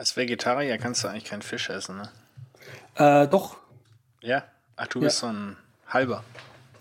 [0.00, 2.08] Als Vegetarier kannst du eigentlich keinen Fisch essen, ne?
[3.24, 3.58] Äh, doch.
[4.22, 4.44] Ja?
[4.74, 6.24] Ach, du bist so ein halber.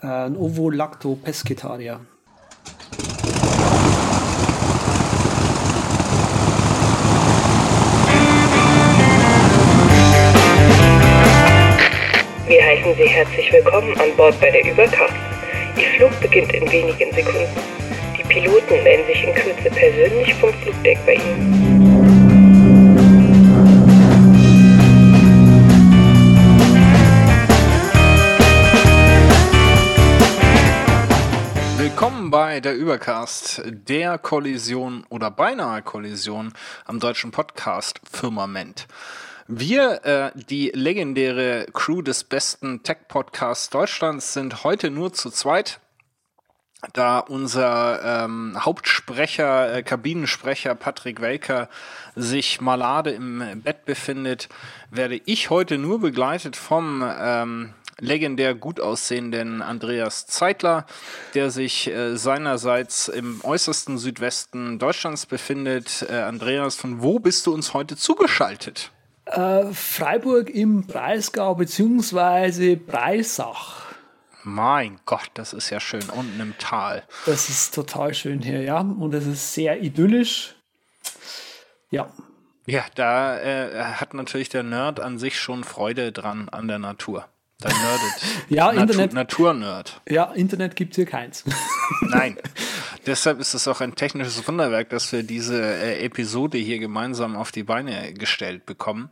[0.02, 2.00] Äh, ein Ovo-Lacto-Pesketarier.
[12.48, 15.14] Wir heißen Sie herzlich willkommen an Bord bei der Übercast.
[15.76, 17.50] Ihr Flug beginnt in wenigen Sekunden.
[18.18, 21.69] Die Piloten melden sich in Kürze persönlich vom Flugdeck bei Ihnen.
[32.30, 36.54] Willkommen bei der Übercast, der Kollision oder beinahe Kollision
[36.86, 38.88] am deutschen Podcast Firmament.
[39.48, 45.80] Wir, äh, die legendäre Crew des besten Tech-Podcasts Deutschlands, sind heute nur zu zweit,
[46.94, 51.68] da unser ähm, Hauptsprecher, äh, Kabinensprecher Patrick Welker
[52.16, 54.50] sich malade im Bett befindet,
[54.92, 60.86] werde ich heute nur begleitet vom ähm, legendär gut aussehenden Andreas Zeitler,
[61.34, 66.06] der sich äh, seinerseits im äußersten Südwesten Deutschlands befindet.
[66.10, 68.92] Äh, Andreas, von wo bist du uns heute zugeschaltet?
[69.26, 73.86] Äh, Freiburg im Breisgau beziehungsweise Breisach.
[74.44, 77.04] Mein Gott, das ist ja schön unten im Tal.
[77.26, 78.80] Das ist total schön hier, ja.
[78.80, 80.56] Und es ist sehr idyllisch.
[81.92, 82.10] Ja.
[82.66, 87.28] Ja, da äh, hat natürlich der Nerd an sich schon Freude dran an der Natur.
[87.60, 88.14] Da nerdet.
[88.50, 90.02] Ja, Natu Internet- Naturnerd.
[90.10, 91.44] Ja, Internet gibt es hier keins.
[92.02, 92.38] Nein.
[93.06, 97.52] Deshalb ist es auch ein technisches Wunderwerk, dass wir diese äh, Episode hier gemeinsam auf
[97.52, 99.10] die Beine gestellt bekommen.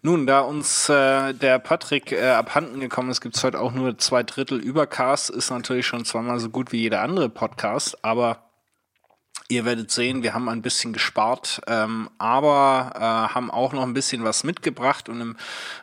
[0.00, 4.22] Nun, da uns äh, der Patrick äh, abhanden gekommen ist, gibt's heute auch nur zwei
[4.22, 5.28] Drittel Übercast.
[5.28, 8.47] Ist natürlich schon zweimal so gut wie jeder andere Podcast, aber
[9.50, 13.94] Ihr werdet sehen, wir haben ein bisschen gespart, ähm, aber äh, haben auch noch ein
[13.94, 15.36] bisschen was mitgebracht und im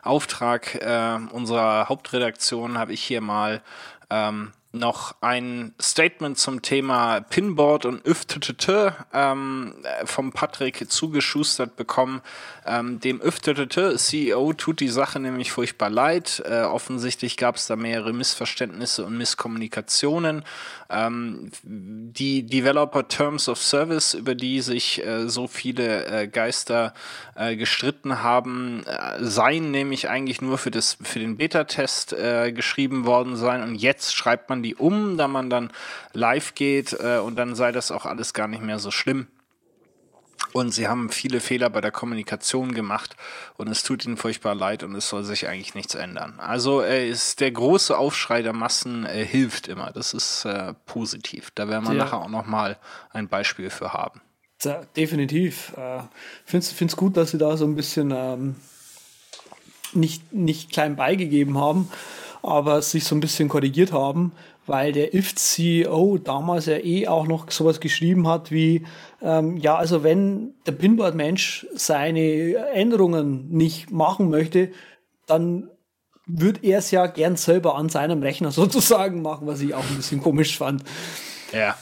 [0.04, 3.64] Auftrag äh, unserer Hauptredaktion habe ich hier mal
[4.12, 9.74] ähm, noch ein Statement zum Thema Pinboard und ÜFTTT ähm,
[10.06, 12.22] vom Patrick zugeschustert bekommen.
[12.66, 16.44] Ähm, dem ÜFTTT CEO tut die Sache nämlich furchtbar leid.
[16.46, 20.44] Äh, offensichtlich gab es da mehrere Missverständnisse und Misskommunikationen.
[20.90, 26.94] Ähm, die Developer Terms of Service, über die sich äh, so viele äh, Geister
[27.36, 33.06] äh, gestritten haben, äh, seien nämlich eigentlich nur für, das, für den Beta-Test äh, geschrieben
[33.06, 33.64] worden sein.
[33.64, 35.72] Und jetzt schreibt man die um, da man dann
[36.14, 39.28] live geht äh, und dann sei das auch alles gar nicht mehr so schlimm.
[40.54, 43.16] Und sie haben viele Fehler bei der Kommunikation gemacht
[43.58, 46.36] und es tut ihnen furchtbar leid und es soll sich eigentlich nichts ändern.
[46.40, 49.92] Also äh, ist der große Aufschrei der Massen äh, hilft immer.
[49.92, 51.52] Das ist äh, positiv.
[51.56, 52.06] Da werden wir Ja.
[52.06, 52.78] nachher auch noch mal
[53.12, 54.22] ein Beispiel für haben.
[54.64, 55.74] Ja, definitiv.
[55.76, 56.02] Äh,
[56.46, 58.56] Finde es gut, dass sie da so ein bisschen ähm,
[59.94, 61.90] nicht, nicht klein beigegeben haben,
[62.44, 64.32] aber sich so ein bisschen korrigiert haben,
[64.68, 68.86] weil der IFT-CEO damals ja eh auch noch sowas geschrieben hat wie,
[69.22, 74.72] ähm, ja, also wenn der Pinboard-Mensch seine Änderungen nicht machen möchte,
[75.28, 75.70] dann
[76.26, 79.98] würde er es ja gern selber an seinem Rechner sozusagen machen, was ich auch ein
[79.98, 80.84] bisschen komisch fand.
[81.52, 81.76] Ja.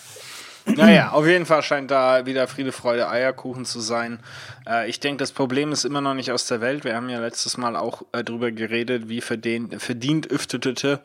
[0.66, 4.20] Naja, auf jeden Fall scheint da wieder Friede, Freude, Eierkuchen zu sein.
[4.66, 6.86] Äh, ich denke, das Problem ist immer noch nicht aus der Welt.
[6.86, 11.02] Wir haben ja letztes Mal auch äh, drüber geredet, wie verdient, verdient Üftete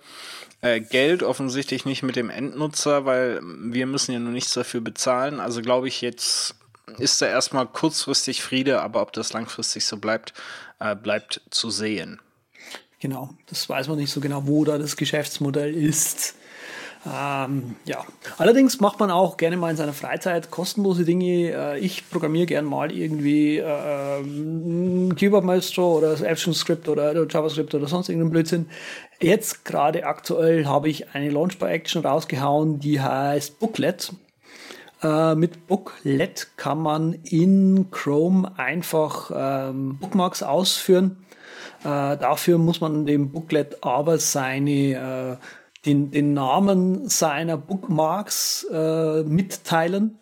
[0.60, 5.40] äh, Geld offensichtlich nicht mit dem Endnutzer, weil wir müssen ja nur nichts dafür bezahlen.
[5.40, 6.56] Also glaube ich, jetzt
[6.98, 10.32] ist da erstmal kurzfristig Friede, aber ob das langfristig so bleibt,
[10.80, 12.20] äh, bleibt zu sehen.
[13.00, 16.34] Genau, das weiß man nicht so genau, wo da das Geschäftsmodell ist.
[17.06, 18.04] Ähm, ja,
[18.38, 21.52] allerdings macht man auch gerne mal in seiner Freizeit kostenlose Dinge.
[21.52, 27.74] Äh, ich programmiere gern mal irgendwie äh, ähm, Keyboard Maestro oder ActionScript oder, oder JavaScript
[27.74, 28.66] oder sonst irgendeinen Blödsinn.
[29.20, 34.12] Jetzt gerade aktuell habe ich eine Launchbar Action rausgehauen, die heißt Booklet.
[35.02, 41.18] Äh, mit Booklet kann man in Chrome einfach ähm, Bookmarks ausführen.
[41.80, 45.36] Äh, dafür muss man dem Booklet aber seine, äh,
[45.86, 50.18] den, den Namen seiner Bookmarks äh, mitteilen.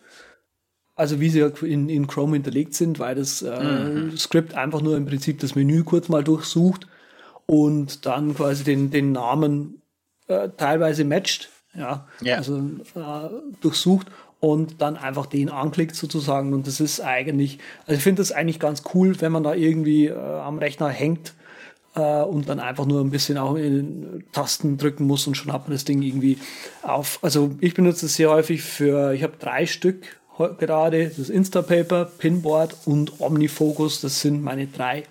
[0.94, 5.04] Also wie sie in, in Chrome hinterlegt sind, weil das äh, Skript einfach nur im
[5.04, 6.86] Prinzip das Menü kurz mal durchsucht
[7.44, 9.82] und dann quasi den, den Namen
[10.26, 11.50] äh, teilweise matcht.
[11.74, 12.36] Ja, Ja.
[12.36, 13.28] also äh,
[13.60, 14.06] durchsucht
[14.40, 16.54] und dann einfach den anklickt sozusagen.
[16.54, 20.06] Und das ist eigentlich, also ich finde das eigentlich ganz cool, wenn man da irgendwie
[20.06, 21.34] äh, am Rechner hängt
[21.96, 25.52] äh, und dann einfach nur ein bisschen auch in den Tasten drücken muss und schon
[25.52, 26.38] hat man das Ding irgendwie
[26.82, 27.18] auf.
[27.22, 30.20] Also ich benutze es sehr häufig für, ich habe drei Stück
[30.58, 34.00] gerade, das Instapaper, Pinboard und Omnifocus.
[34.02, 35.04] Das sind meine drei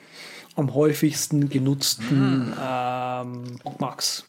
[0.56, 4.26] am häufigsten genutzten ähm, Bookmarks.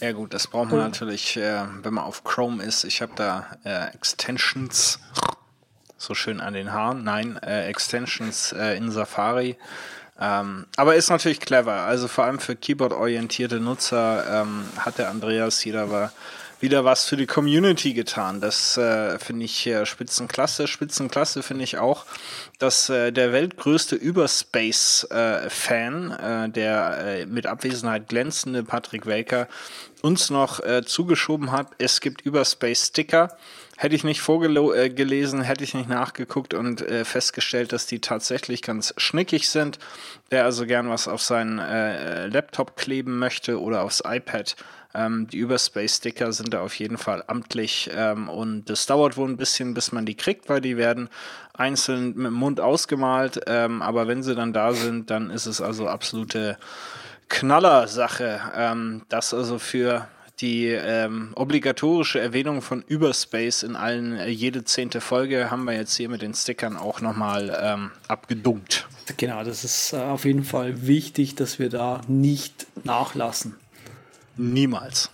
[0.00, 2.84] Ja gut, das braucht man natürlich, äh, wenn man auf Chrome ist.
[2.84, 5.00] Ich habe da äh, Extensions,
[5.96, 7.02] so schön an den Haaren.
[7.02, 9.56] Nein, äh, Extensions äh, in Safari.
[10.20, 11.72] Ähm, aber ist natürlich clever.
[11.72, 16.12] Also vor allem für Keyboard-orientierte Nutzer ähm, hat der Andreas hier aber
[16.60, 18.40] wieder was für die Community getan.
[18.40, 20.66] Das äh, finde ich äh, Spitzenklasse.
[20.66, 22.04] Spitzenklasse finde ich auch,
[22.58, 29.46] dass äh, der weltgrößte Überspace-Fan, äh, der äh, mit Abwesenheit glänzende Patrick Welker,
[30.02, 31.68] uns noch äh, zugeschoben hat.
[31.78, 33.36] Es gibt Überspace-Sticker.
[33.80, 38.92] Hätte ich nicht vorgelesen, hätte ich nicht nachgeguckt und äh, festgestellt, dass die tatsächlich ganz
[38.96, 39.78] schnickig sind.
[40.30, 44.56] Wer also gern was auf seinen äh, Laptop kleben möchte oder aufs iPad,
[44.96, 49.36] ähm, die Überspace-Sticker sind da auf jeden Fall amtlich ähm, und es dauert wohl ein
[49.36, 51.08] bisschen, bis man die kriegt, weil die werden
[51.54, 55.60] einzeln mit dem Mund ausgemalt, ähm, aber wenn sie dann da sind, dann ist es
[55.60, 56.58] also absolute
[57.28, 58.40] Knallersache.
[58.56, 60.08] Ähm, das also für
[60.40, 65.96] die ähm, obligatorische Erwähnung von Überspace in allen, äh, jede zehnte Folge haben wir jetzt
[65.96, 68.86] hier mit den Stickern auch nochmal ähm, abgedunkt.
[69.16, 73.56] Genau, das ist äh, auf jeden Fall wichtig, dass wir da nicht nachlassen.
[74.36, 75.10] Niemals.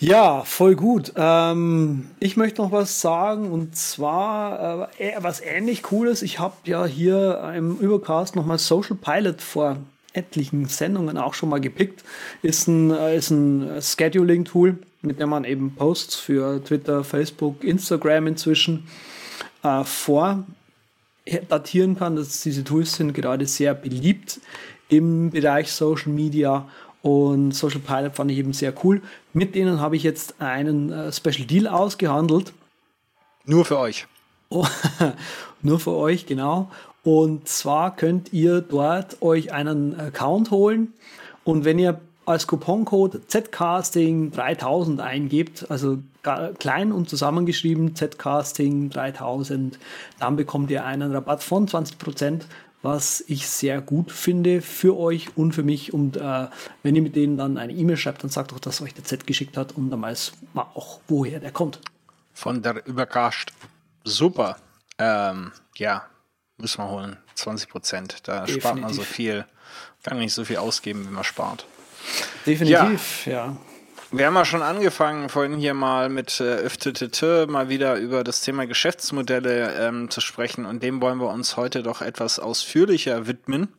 [0.00, 1.12] Ja, voll gut.
[1.16, 6.22] Ähm, ich möchte noch was sagen und zwar äh, was ähnlich Cooles.
[6.22, 9.76] Ich habe ja hier im Übercast nochmal Social Pilot vor
[10.14, 12.02] etlichen Sendungen auch schon mal gepickt.
[12.42, 18.28] Ist ein, äh, ist ein Scheduling-Tool, mit dem man eben Posts für Twitter, Facebook, Instagram
[18.28, 18.88] inzwischen
[19.62, 22.16] äh, vordatieren kann.
[22.16, 24.40] Das, diese Tools sind gerade sehr beliebt
[24.88, 26.66] im Bereich Social Media
[27.02, 29.02] und Social Pilot fand ich eben sehr cool.
[29.34, 32.54] Mit denen habe ich jetzt einen äh, Special Deal ausgehandelt.
[33.44, 34.06] Nur für euch.
[34.48, 34.66] Oh,
[35.62, 36.70] nur für euch, genau.
[37.04, 40.94] Und zwar könnt ihr dort euch einen Account holen
[41.44, 45.98] und wenn ihr als Couponcode Zcasting 3000 eingebt, also
[46.58, 49.78] klein und zusammengeschrieben Zcasting 3000,
[50.18, 52.44] dann bekommt ihr einen Rabatt von 20%
[52.84, 55.94] was ich sehr gut finde für euch und für mich.
[55.94, 56.48] Und äh,
[56.82, 59.26] wenn ihr mit denen dann eine E-Mail schreibt, dann sagt doch, dass euch der Z
[59.26, 61.80] geschickt hat und dann weiß man auch, woher der kommt.
[62.34, 63.52] Von der Übercast.
[64.04, 64.58] Super.
[64.98, 66.04] Ähm, ja,
[66.58, 67.16] müssen wir holen.
[67.34, 68.16] 20 Prozent.
[68.24, 68.62] Da Definitiv.
[68.62, 69.44] spart man so viel.
[70.02, 71.66] Kann nicht so viel ausgeben, wie man spart.
[72.46, 73.32] Definitiv, ja.
[73.32, 73.56] ja.
[74.16, 78.42] Wir haben ja schon angefangen, vorhin hier mal mit äh, FTTT mal wieder über das
[78.42, 83.72] Thema Geschäftsmodelle ähm, zu sprechen und dem wollen wir uns heute doch etwas ausführlicher widmen.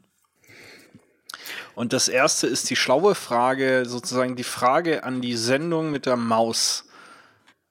[1.74, 6.18] Und das erste ist die schlaue Frage, sozusagen die Frage an die Sendung mit der
[6.18, 6.86] Maus.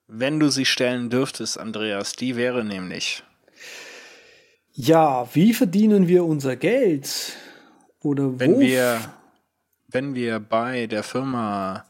[0.06, 3.24] Wenn du sie stellen dürftest, Andreas, die wäre nämlich.
[4.74, 7.36] Ja, wie verdienen wir unser Geld?
[8.00, 9.00] Oder wenn wir,
[9.88, 11.84] wenn wir bei der Firma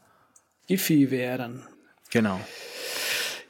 [0.67, 1.63] Iffy wären.
[2.11, 2.39] Genau.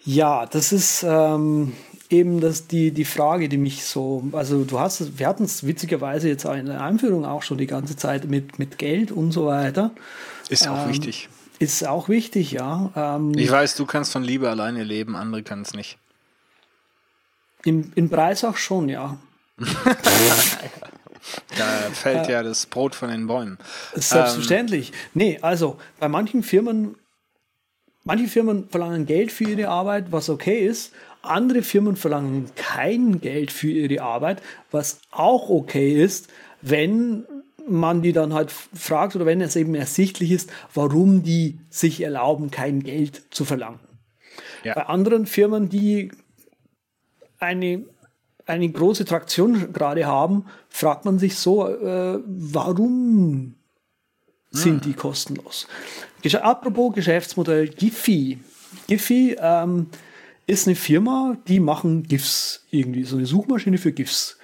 [0.04, 1.74] Ja, das ist ähm,
[2.10, 6.30] eben das, die, die Frage, die mich so, also du hast, wir hatten es witzigerweise
[6.30, 9.92] jetzt in der Einführung auch schon die ganze Zeit mit, mit Geld und so weiter.
[10.50, 11.30] Ist auch ähm, wichtig.
[11.60, 12.92] Ist auch wichtig, ja.
[12.96, 15.98] Ähm, ich weiß, du kannst von Liebe alleine leben, andere können es nicht.
[17.66, 19.18] Im, Im Preis auch schon, ja.
[21.58, 23.58] Da fällt ja das Brot von den Bäumen.
[23.96, 24.90] Selbstverständlich.
[24.90, 26.96] Ähm, nee, also bei manchen Firmen
[28.08, 30.94] Manche Firmen verlangen Geld für ihre Arbeit, was okay ist.
[31.24, 36.28] Andere Firmen verlangen kein Geld für ihre Arbeit, was auch okay ist,
[36.62, 37.26] wenn
[37.68, 42.52] man die dann halt fragt oder wenn es eben ersichtlich ist, warum die sich erlauben,
[42.52, 43.80] kein Geld zu verlangen.
[44.64, 44.76] Ja.
[44.76, 46.12] Bei anderen Firmen, die
[47.46, 47.86] eine,
[48.46, 53.56] eine große Traktion gerade haben, fragt man sich so, äh, warum
[54.52, 55.68] sind die kostenlos?
[56.42, 58.40] Apropos Geschäftsmodell Giphy.
[58.88, 59.88] Giphy ähm,
[60.48, 64.38] ist eine Firma, die machen GIFs irgendwie, so eine Suchmaschine für GIFs.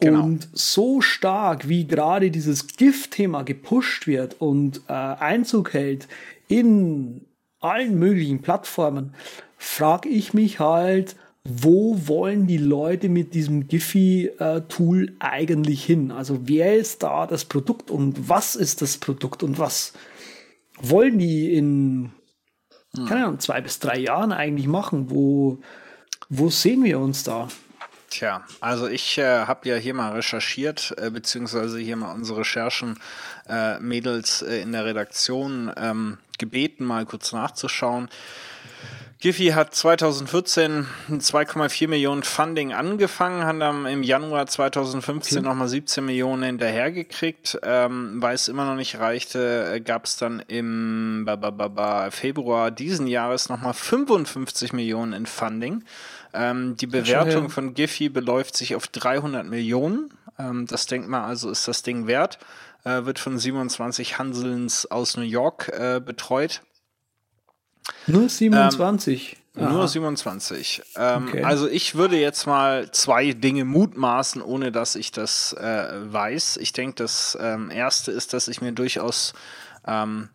[0.00, 0.24] Genau.
[0.24, 6.06] Und so stark, wie gerade dieses GIF-Thema gepusht wird und äh, Einzug hält
[6.48, 7.24] in
[7.60, 9.14] allen möglichen Plattformen,
[9.56, 11.16] frage ich mich halt,
[11.48, 16.10] wo wollen die Leute mit diesem Giphy-Tool eigentlich hin?
[16.10, 19.92] Also wer ist da das Produkt und was ist das Produkt und was
[20.80, 22.12] wollen die in,
[22.96, 23.06] hm.
[23.06, 25.10] keine Ahnung, zwei bis drei Jahren eigentlich machen?
[25.10, 25.58] Wo,
[26.28, 27.48] wo sehen wir uns da?
[28.10, 32.98] Tja, also ich äh, habe ja hier mal recherchiert, äh, beziehungsweise hier mal unsere Recherchen
[33.48, 38.08] äh, äh, in der Redaktion ähm, gebeten, mal kurz nachzuschauen.
[39.18, 45.48] Giphy hat 2014 2,4 Millionen Funding angefangen, hat dann im Januar 2015 okay.
[45.48, 47.58] nochmal 17 Millionen hinterhergekriegt.
[47.62, 52.10] Ähm, weil es immer noch nicht reichte, äh, gab es dann im ba, ba, ba,
[52.10, 55.84] Februar diesen Jahres nochmal 55 Millionen in Funding.
[56.34, 60.10] Ähm, die Bewertung von Giphy beläuft sich auf 300 Millionen.
[60.38, 62.38] Ähm, das denkt man also, ist das Ding wert.
[62.84, 66.60] Äh, wird von 27 Hanselns aus New York äh, betreut.
[68.06, 69.36] Nur 27.
[69.56, 70.82] Ähm, nur 27.
[70.96, 71.42] Ähm, okay.
[71.42, 76.58] Also ich würde jetzt mal zwei Dinge mutmaßen, ohne dass ich das äh, weiß.
[76.58, 79.32] Ich denke, das ähm, erste ist, dass ich mir durchaus
[79.86, 80.28] ähm,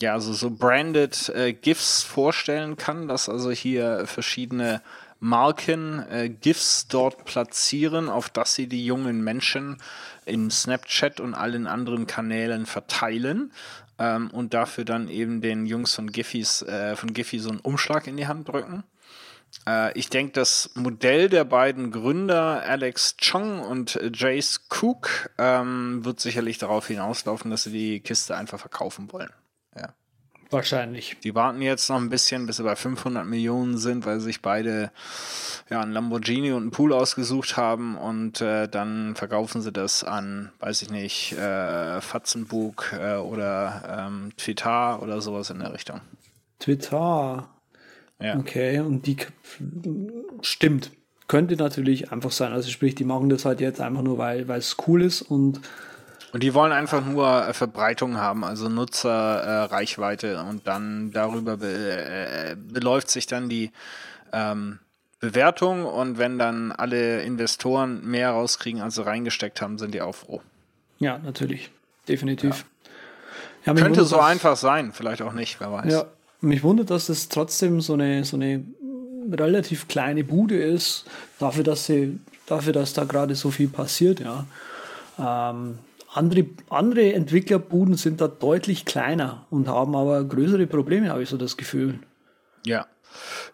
[0.00, 4.82] ja, also so branded äh, GIFs vorstellen kann, dass also hier verschiedene
[5.20, 9.76] Marken äh, GIFs dort platzieren, auf dass sie die jungen Menschen
[10.24, 13.52] in Snapchat und allen anderen Kanälen verteilen
[13.98, 18.06] ähm, und dafür dann eben den Jungs von Giffys, äh, von Giffy so einen Umschlag
[18.06, 18.84] in die Hand drücken.
[19.66, 26.20] Äh, ich denke, das Modell der beiden Gründer, Alex Chong und Jace Cook, ähm, wird
[26.20, 29.30] sicherlich darauf hinauslaufen, dass sie die Kiste einfach verkaufen wollen.
[30.52, 31.16] Wahrscheinlich.
[31.24, 34.90] Die warten jetzt noch ein bisschen, bis sie bei 500 Millionen sind, weil sich beide
[35.70, 40.52] ja, ein Lamborghini und einen Pool ausgesucht haben und äh, dann verkaufen sie das an,
[40.60, 46.00] weiß ich nicht, äh, Fatzenbug äh, oder ähm, Twitter oder sowas in der Richtung.
[46.58, 47.48] Twitter.
[48.20, 48.36] Ja.
[48.38, 49.16] Okay, und die
[50.42, 50.90] stimmt.
[51.28, 52.52] Könnte natürlich einfach sein.
[52.52, 55.60] Also sprich, die machen das halt jetzt einfach nur, weil es cool ist und
[56.32, 61.66] und die wollen einfach nur äh, Verbreitung haben, also Nutzerreichweite äh, und dann darüber be
[61.68, 63.70] äh, beläuft sich dann die
[64.32, 64.78] ähm,
[65.20, 70.14] Bewertung und wenn dann alle Investoren mehr rauskriegen, als sie reingesteckt haben, sind die auch
[70.14, 70.40] froh.
[70.98, 71.70] Ja, natürlich.
[72.08, 72.64] Definitiv.
[73.64, 73.74] Ja.
[73.74, 75.92] Ja, Könnte so einfach sein, vielleicht auch nicht, wer weiß.
[75.92, 76.06] Ja,
[76.40, 78.64] mich wundert, dass es trotzdem so eine, so eine
[79.30, 81.04] relativ kleine Bude ist,
[81.38, 84.46] dafür, dass sie, dafür, dass da gerade so viel passiert, ja.
[85.18, 85.78] Ähm,
[86.14, 91.36] andere, andere Entwicklerbuden sind da deutlich kleiner und haben aber größere Probleme, habe ich so
[91.36, 91.98] das Gefühl.
[92.64, 92.86] Ja.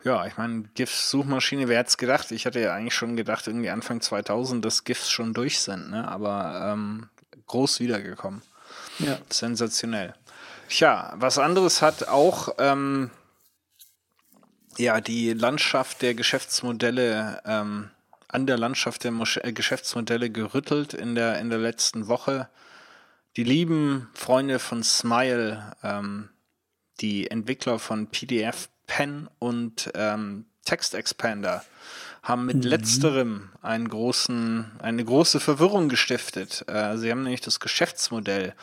[0.05, 2.31] Ja, ich meine, GIFs-Suchmaschine, wer hätte es gedacht?
[2.31, 6.07] Ich hatte ja eigentlich schon gedacht, irgendwie Anfang 2000, dass GIFs schon durch sind, ne?
[6.07, 7.09] aber ähm,
[7.47, 8.43] groß wiedergekommen.
[9.01, 9.19] Ja.
[9.31, 10.15] Sensationell.
[10.69, 13.11] Tja, was anderes hat auch ähm,
[14.77, 17.91] ja, die Landschaft der Geschäftsmodelle ähm,
[18.29, 22.49] an der Landschaft der Mosch äh, Geschäftsmodelle gerüttelt in der, in der letzten Woche.
[23.37, 26.29] Die lieben Freunde von Smile, ähm,
[27.01, 31.65] die Entwickler von PDF Pen und ähm, Text Expander,
[32.23, 32.63] haben mit mhm.
[32.63, 36.65] letzterem einen großen, eine große Verwirrung gestiftet.
[36.69, 38.55] Äh, sie haben nämlich das Geschäftsmodell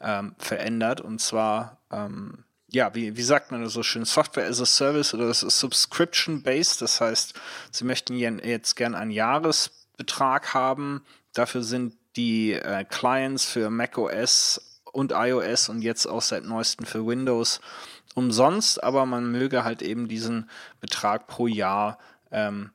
[0.00, 4.60] ähm, verändert und zwar ähm, ja, wie, wie sagt man das so schön, Software as
[4.60, 6.80] a Service oder das ist Subscription-based.
[6.80, 7.34] Das heißt,
[7.70, 11.04] Sie möchten jetzt gern einen Jahresbetrag haben.
[11.34, 17.06] Dafür sind die äh, Clients für macOS und iOS und jetzt auch seit neuestem für
[17.06, 17.60] Windows
[18.14, 20.48] umsonst, aber man möge halt eben diesen
[20.80, 21.98] Betrag pro Jahr
[22.30, 22.70] ähm,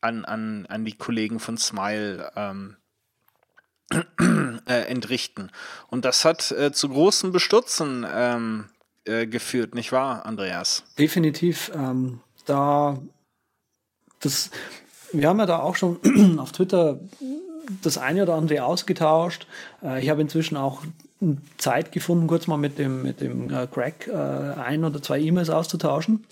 [0.00, 2.76] an, an, an die Kollegen von Smile ähm,
[4.66, 5.50] äh, entrichten.
[5.88, 8.70] Und das hat äh, zu großen Bestürzen ähm,
[9.10, 10.84] äh, geführt, nicht wahr, Andreas?
[10.98, 11.70] Definitiv.
[11.74, 12.98] Ähm, da
[14.20, 14.50] das,
[15.12, 15.98] wir haben ja da auch schon
[16.38, 17.00] auf Twitter
[17.82, 19.46] das eine oder andere ausgetauscht.
[19.82, 20.82] Äh, ich habe inzwischen auch
[21.58, 25.50] Zeit gefunden, kurz mal mit dem, mit dem äh, Greg äh, ein oder zwei E-Mails
[25.50, 26.24] auszutauschen.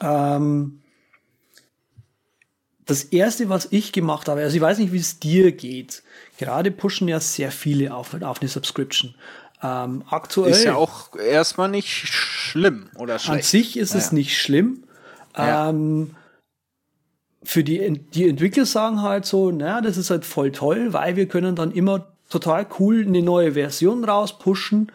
[0.00, 0.80] Ähm,
[2.84, 6.04] das erste, was ich gemacht habe, also ich weiß nicht, wie es dir geht.
[6.38, 9.16] Gerade pushen ja sehr viele auf, auf eine Subscription.
[9.62, 10.52] Ähm, aktuell.
[10.52, 13.38] Ist ja auch erstmal nicht schlimm oder schlecht.
[13.38, 13.98] An sich ist ja.
[13.98, 14.84] es nicht schlimm.
[15.36, 15.70] Ja.
[15.70, 16.14] Ähm,
[17.42, 21.26] für die, die Entwickler sagen halt so, naja, das ist halt voll toll, weil wir
[21.26, 24.90] können dann immer total cool eine neue Version rauspushen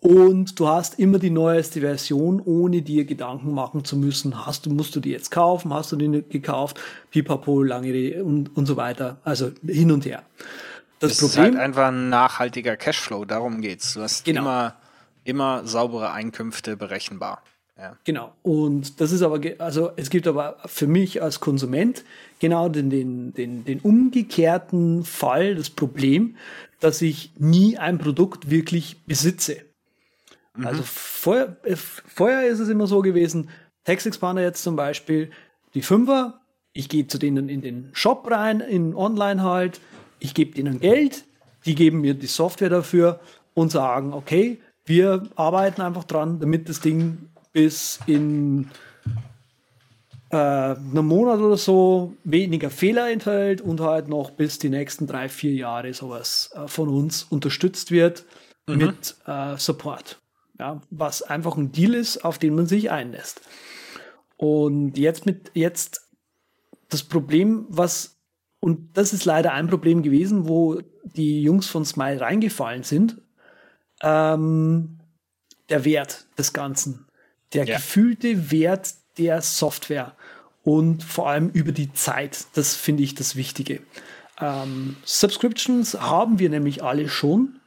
[0.00, 4.70] und du hast immer die neueste Version, ohne dir Gedanken machen zu müssen, hast du,
[4.70, 8.76] musst du die jetzt kaufen, hast du die nicht gekauft, pipapo, lange und, und so
[8.76, 9.18] weiter.
[9.24, 10.22] Also hin und her.
[11.00, 13.94] Das, das Problem, ist halt einfach ein nachhaltiger Cashflow, darum geht's.
[13.94, 14.42] Du hast genau.
[14.42, 14.76] immer,
[15.24, 17.42] immer saubere Einkünfte berechenbar.
[17.78, 17.96] Ja.
[18.04, 18.34] Genau.
[18.42, 22.04] Und das ist aber, also es gibt aber für mich als Konsument
[22.38, 26.36] genau den, den, den, den umgekehrten Fall, das Problem,
[26.80, 29.56] dass ich nie ein Produkt wirklich besitze.
[30.54, 30.66] Mhm.
[30.66, 33.48] Also vorher, äh, vorher ist es immer so gewesen,
[33.84, 35.30] Text Expander jetzt zum Beispiel,
[35.72, 36.40] die Fünfer,
[36.74, 39.80] ich gehe zu denen in den Shop rein, in Online halt,
[40.20, 41.24] ich gebe denen Geld,
[41.66, 43.20] die geben mir die Software dafür
[43.54, 48.70] und sagen, okay, wir arbeiten einfach dran, damit das Ding bis in
[50.30, 55.28] äh, einem Monat oder so weniger Fehler enthält und halt noch bis die nächsten drei,
[55.28, 58.24] vier Jahre sowas äh, von uns unterstützt wird
[58.66, 58.76] mhm.
[58.76, 60.20] mit äh, Support.
[60.58, 63.40] Ja, was einfach ein Deal ist, auf den man sich einlässt.
[64.36, 66.06] Und jetzt mit, jetzt
[66.90, 68.19] das Problem, was,
[68.60, 73.20] und das ist leider ein Problem gewesen, wo die Jungs von Smile reingefallen sind,
[74.02, 74.98] ähm,
[75.70, 77.06] der Wert des Ganzen.
[77.54, 77.76] Der ja.
[77.76, 80.14] gefühlte Wert der Software
[80.62, 82.46] und vor allem über die Zeit.
[82.54, 83.80] Das finde ich das Wichtige.
[84.38, 87.60] Ähm, Subscriptions haben wir nämlich alle schon.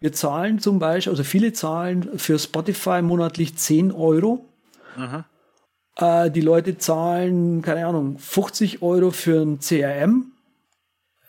[0.00, 4.46] Wir zahlen zum Beispiel, also viele zahlen für Spotify monatlich 10 Euro.
[4.96, 5.24] Mhm.
[5.96, 10.32] Äh, die Leute zahlen, keine Ahnung, 50 Euro für ein CRM.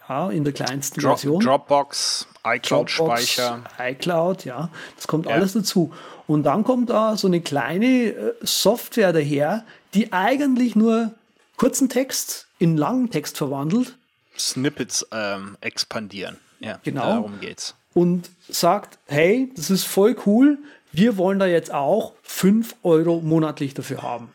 [0.07, 1.41] Ja, in der kleinsten Drop, Version.
[1.41, 3.63] Dropbox, iCloud-Speicher.
[3.79, 4.69] iCloud, ja.
[4.95, 5.33] Das kommt ja.
[5.33, 5.93] alles dazu.
[6.27, 9.63] Und dann kommt da so eine kleine äh, Software daher,
[9.93, 11.11] die eigentlich nur
[11.55, 13.95] kurzen Text in langen Text verwandelt.
[14.37, 16.37] Snippets ähm, expandieren.
[16.59, 17.05] Ja, genau.
[17.05, 17.75] Darum geht's.
[17.93, 20.57] Und sagt, hey, das ist voll cool.
[20.91, 24.33] Wir wollen da jetzt auch 5 Euro monatlich dafür haben.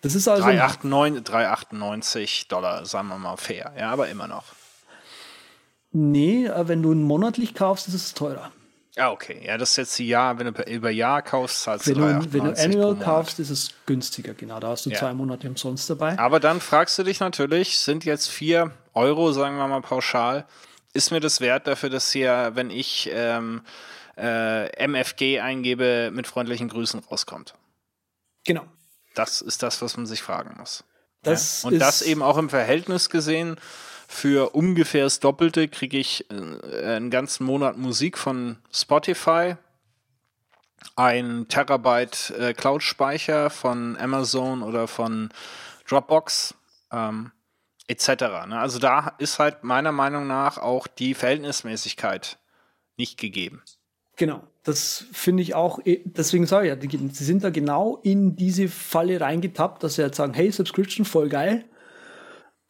[0.00, 3.72] Das ist also 3,98 Dollar, sagen wir mal fair.
[3.76, 4.44] Ja, aber immer noch.
[5.90, 8.52] Nee, äh, wenn du ihn monatlich kaufst, ist es teurer.
[8.96, 9.40] Ja, okay.
[9.44, 12.60] Ja, das ist jetzt Jahr, wenn du über Jahr kaufst, zahlst wenn du Wenn du
[12.60, 14.58] annual kaufst, ist es günstiger, genau.
[14.58, 14.98] Da hast du ja.
[14.98, 16.18] zwei Monate umsonst dabei.
[16.18, 20.46] Aber dann fragst du dich natürlich, sind jetzt vier Euro, sagen wir mal pauschal,
[20.94, 23.62] ist mir das wert dafür, dass hier, wenn ich ähm,
[24.16, 27.54] äh, MFG eingebe, mit freundlichen Grüßen rauskommt?
[28.44, 28.64] Genau.
[29.18, 30.84] Das ist das, was man sich fragen muss.
[31.22, 31.68] Das ja?
[31.68, 33.56] Und das eben auch im Verhältnis gesehen
[34.08, 39.56] für ungefähr das Doppelte kriege ich äh, einen ganzen Monat Musik von Spotify,
[40.96, 45.28] ein Terabyte äh, Cloud-Speicher von Amazon oder von
[45.86, 46.54] Dropbox
[46.90, 47.32] ähm,
[47.86, 48.08] etc.
[48.46, 48.58] Ne?
[48.58, 52.38] Also da ist halt meiner Meinung nach auch die Verhältnismäßigkeit
[52.96, 53.62] nicht gegeben.
[54.16, 58.36] Genau, das finde ich auch, eh, deswegen sage ich ja, sie sind da genau in
[58.36, 61.64] diese Falle reingetappt, dass sie jetzt sagen, hey, Subscription, voll geil.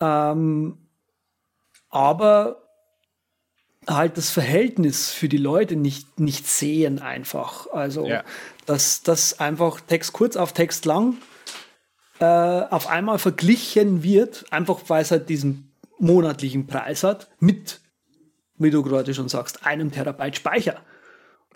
[0.00, 0.78] Ähm,
[1.90, 2.62] aber
[3.88, 7.66] halt das Verhältnis für die Leute nicht, nicht sehen einfach.
[7.72, 8.22] Also, ja.
[8.66, 11.16] dass das einfach Text kurz auf Text lang
[12.20, 17.80] äh, auf einmal verglichen wird, einfach weil es halt diesen monatlichen Preis hat, mit,
[18.56, 20.80] wie du gerade schon sagst, einem Terabyte Speicher.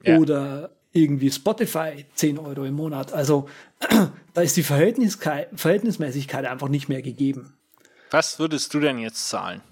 [0.05, 0.19] Ja.
[0.19, 3.13] Oder irgendwie Spotify 10 Euro im Monat.
[3.13, 3.49] Also
[4.35, 7.55] da ist die Verhältnismäßigkeit einfach nicht mehr gegeben.
[8.11, 9.63] Was würdest du denn jetzt zahlen?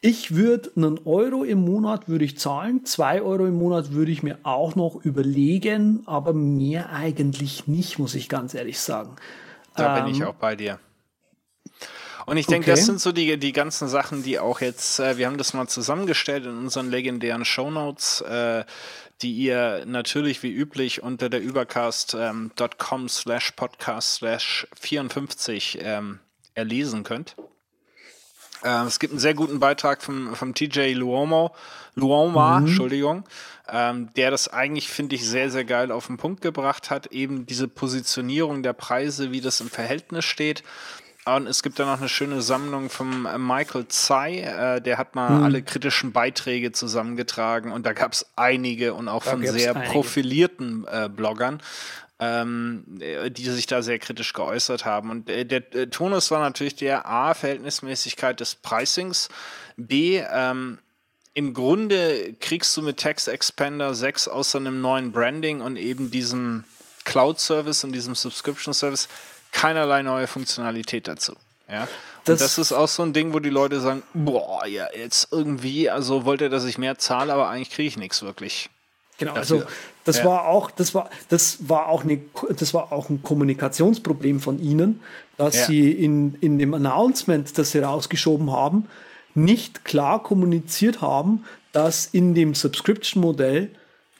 [0.00, 4.24] Ich würde einen Euro im Monat würde ich zahlen, zwei Euro im Monat würde ich
[4.24, 9.14] mir auch noch überlegen, aber mehr eigentlich nicht, muss ich ganz ehrlich sagen.
[9.76, 10.80] Da ähm, bin ich ähm, auch bei dir.
[12.26, 12.78] Und ich denke, okay.
[12.78, 15.68] das sind so die, die ganzen Sachen, die auch jetzt, äh, wir haben das mal
[15.68, 18.64] zusammengestellt in unseren legendären Shownotes, äh,
[19.22, 26.18] die ihr natürlich wie üblich unter der übercast.com ähm, slash podcast slash 54 ähm,
[26.54, 27.36] erlesen könnt.
[28.62, 31.54] Äh, es gibt einen sehr guten Beitrag vom, vom TJ Luomo,
[31.94, 32.66] Luoma, mhm.
[32.66, 33.24] Entschuldigung,
[33.68, 37.06] ähm, der das eigentlich, finde ich, sehr, sehr geil auf den Punkt gebracht hat.
[37.06, 40.62] Eben diese Positionierung der Preise, wie das im Verhältnis steht.
[41.24, 45.14] Und es gibt da noch eine schöne Sammlung von äh, Michael Tsai, äh, der hat
[45.14, 45.44] mal mhm.
[45.44, 49.92] alle kritischen Beiträge zusammengetragen und da gab es einige und auch da von sehr einige.
[49.92, 51.62] profilierten äh, Bloggern
[52.22, 52.84] ähm,
[53.30, 55.10] die sich da sehr kritisch geäußert haben.
[55.10, 59.28] Und äh, der, der Tonus war natürlich der A, Verhältnismäßigkeit des Pricings,
[59.76, 60.78] B, ähm,
[61.34, 66.64] im Grunde kriegst du mit Text Expander 6 außer einem neuen Branding und eben diesem
[67.04, 69.08] Cloud-Service und diesem Subscription-Service
[69.52, 71.34] keinerlei neue Funktionalität dazu.
[71.70, 71.86] Ja.
[72.24, 75.90] Das, das, ist auch so ein Ding, wo die Leute sagen, boah, ja, jetzt irgendwie,
[75.90, 78.70] also wollte er, dass ich mehr zahle, aber eigentlich kriege ich nichts wirklich.
[79.18, 79.56] Genau, dafür.
[79.58, 79.70] also
[80.04, 80.24] das ja.
[80.24, 82.20] war auch, das war, das war auch eine,
[82.56, 85.00] das war auch ein Kommunikationsproblem von ihnen,
[85.36, 85.66] dass ja.
[85.66, 88.88] sie in, in dem Announcement, das sie rausgeschoben haben,
[89.34, 93.70] nicht klar kommuniziert haben, dass in dem Subscription-Modell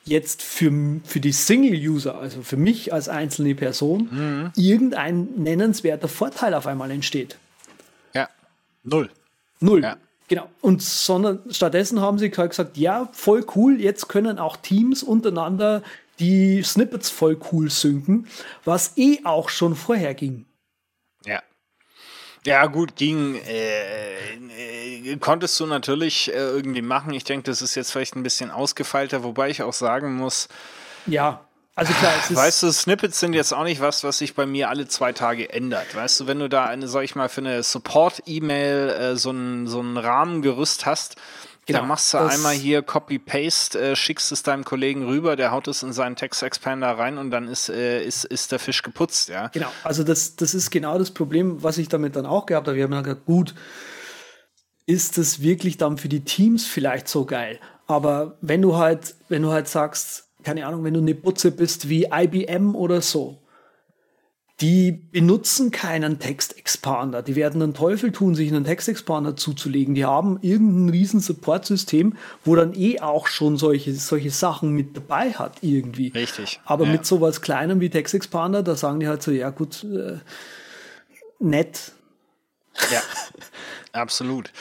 [0.04, 4.52] jetzt für, für die Single-User, also für mich als einzelne Person, mhm.
[4.56, 7.38] irgendein nennenswerter Vorteil auf einmal entsteht.
[8.14, 8.28] Ja,
[8.82, 9.10] null.
[9.60, 9.82] Null.
[9.82, 9.96] Ja.
[10.28, 10.48] Genau.
[10.60, 15.82] Und sondern stattdessen haben sie halt gesagt, ja, voll cool, jetzt können auch Teams untereinander
[16.18, 18.26] die Snippets voll cool synken,
[18.64, 20.46] was eh auch schon vorher ging.
[22.44, 22.66] Ja.
[22.66, 27.12] Gut, ging, äh, äh, konntest du natürlich äh, irgendwie machen.
[27.14, 30.48] Ich denke, das ist jetzt vielleicht ein bisschen ausgefeilter, wobei ich auch sagen muss,
[31.06, 31.44] ja.
[31.74, 34.44] Also klar, es ist Weißt du, Snippets sind jetzt auch nicht was, was sich bei
[34.44, 35.94] mir alle zwei Tage ändert.
[35.94, 39.66] Weißt du, wenn du da eine, sag ich mal, für eine Support-E-Mail äh, so ein,
[39.66, 41.16] so ein Rahmengerüst hast,
[41.66, 45.68] Genau, dann machst du einmal hier Copy-Paste, äh, schickst es deinem Kollegen rüber, der haut
[45.68, 49.48] es in seinen Text-Expander rein und dann ist, äh, ist, ist der Fisch geputzt, ja.
[49.48, 52.76] Genau, also das, das ist genau das Problem, was ich damit dann auch gehabt habe.
[52.76, 53.54] Wir haben ja gesagt, gut,
[54.86, 57.60] ist das wirklich dann für die Teams vielleicht so geil?
[57.86, 61.88] Aber wenn du halt, wenn du halt sagst, keine Ahnung, wenn du eine Butze bist
[61.88, 63.41] wie IBM oder so,
[64.60, 67.22] die benutzen keinen Textexpander.
[67.22, 69.94] Die werden einen Teufel tun, sich einen Textexpander zuzulegen.
[69.94, 75.32] Die haben irgendein riesen Support-System, wo dann eh auch schon solche, solche Sachen mit dabei
[75.32, 76.08] hat irgendwie.
[76.08, 76.92] Richtig, Aber ja.
[76.92, 80.18] mit sowas Kleinem wie TextExpander, da sagen die halt so, ja gut, äh,
[81.40, 81.92] nett.
[82.92, 83.02] Ja,
[83.92, 84.52] absolut.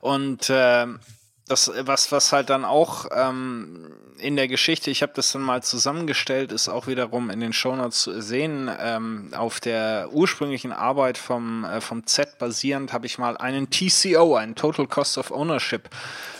[0.00, 1.00] Und ähm,
[1.48, 5.62] das, was, was halt dann auch ähm, in der Geschichte, ich habe das dann mal
[5.62, 8.70] zusammengestellt, ist auch wiederum in den Shownotes zu sehen.
[8.80, 14.36] Ähm, auf der ursprünglichen Arbeit vom, äh, vom Z basierend habe ich mal einen TCO,
[14.36, 15.90] einen Total Cost of Ownership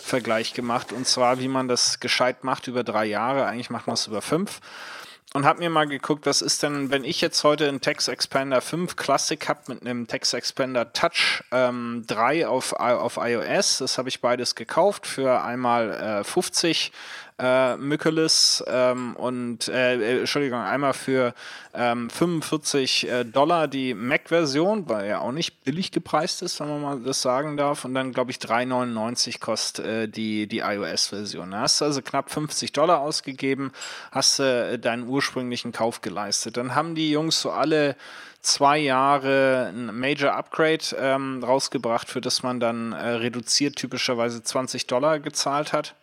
[0.02, 0.92] Vergleich gemacht.
[0.92, 3.46] Und zwar, wie man das gescheit macht über drei Jahre.
[3.46, 4.60] Eigentlich macht man es über fünf
[5.34, 8.60] und habe mir mal geguckt, was ist denn, wenn ich jetzt heute einen Text Expander
[8.60, 13.96] 5 Classic habe mit einem Text Expander Touch ähm, 3 auf, I- auf iOS, das
[13.96, 16.92] habe ich beides gekauft für einmal äh, 50
[17.38, 21.34] äh, Mückeles ähm, und äh, äh, Entschuldigung, einmal für
[21.74, 26.82] ähm, 45 äh, Dollar die Mac-Version, weil ja auch nicht billig gepreist ist, wenn man
[26.82, 27.84] mal das sagen darf.
[27.84, 31.50] Und dann, glaube ich, 3,99 kostet äh, die, die iOS-Version.
[31.50, 33.72] Da hast du also knapp 50 Dollar ausgegeben,
[34.10, 36.56] hast du äh, deinen ursprünglichen Kauf geleistet.
[36.56, 37.96] Dann haben die Jungs so alle
[38.42, 44.86] zwei Jahre ein Major Upgrade ähm, rausgebracht, für das man dann äh, reduziert typischerweise 20
[44.86, 45.94] Dollar gezahlt hat.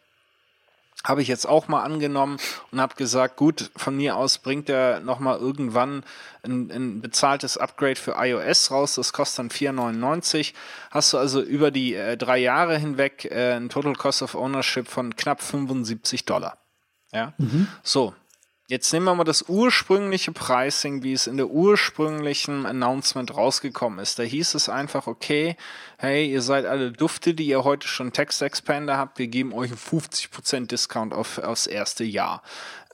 [1.05, 2.37] Habe ich jetzt auch mal angenommen
[2.71, 6.03] und habe gesagt, gut, von mir aus bringt er nochmal irgendwann
[6.43, 8.95] ein, ein bezahltes Upgrade für iOS raus.
[8.95, 10.53] Das kostet dann 4,99.
[10.91, 14.89] Hast du also über die äh, drei Jahre hinweg äh, ein Total Cost of Ownership
[14.89, 16.57] von knapp 75 Dollar.
[17.13, 17.33] Ja,
[17.81, 18.13] so.
[18.69, 24.19] Jetzt nehmen wir mal das ursprüngliche Pricing, wie es in der ursprünglichen Announcement rausgekommen ist.
[24.19, 25.57] Da hieß es einfach, okay,
[25.97, 29.71] hey, ihr seid alle Dufte, die ihr heute schon Text Expander habt, wir geben euch
[29.71, 32.43] einen 50% Discount auf, aufs erste Jahr.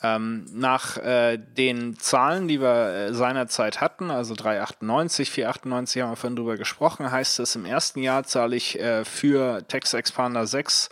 [0.01, 6.15] Ähm, nach äh, den Zahlen, die wir äh, seinerzeit hatten, also 3,98, 4,98 haben wir
[6.15, 10.88] vorhin drüber gesprochen, heißt es, im ersten Jahr zahle ich äh, für Text Expander 6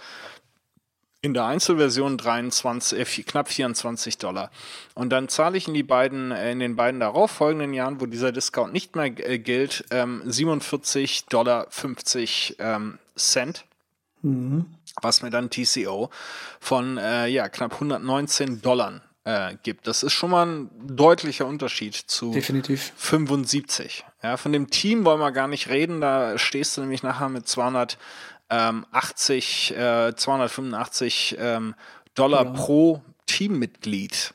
[1.24, 4.52] in der Einzelversion 23, äh, knapp 24 Dollar.
[4.94, 8.32] Und dann zahle ich in die beiden, äh, in den beiden darauffolgenden Jahren, wo dieser
[8.32, 13.66] Discount nicht mehr äh, gilt, ähm, 47 Dollar 50 ähm, Cent.
[15.02, 16.10] Was mir dann TCO
[16.60, 19.88] von äh, ja, knapp 119 Dollar äh, gibt.
[19.88, 22.94] Das ist schon mal ein deutlicher Unterschied zu Definitiv.
[22.98, 24.06] 75.
[24.22, 26.02] Ja, von dem Team wollen wir gar nicht reden.
[26.02, 27.48] Da stehst du nämlich nachher mit
[28.54, 31.76] 280, äh, 285 ähm,
[32.13, 32.52] Dollar Ja.
[32.52, 34.34] pro Teammitglied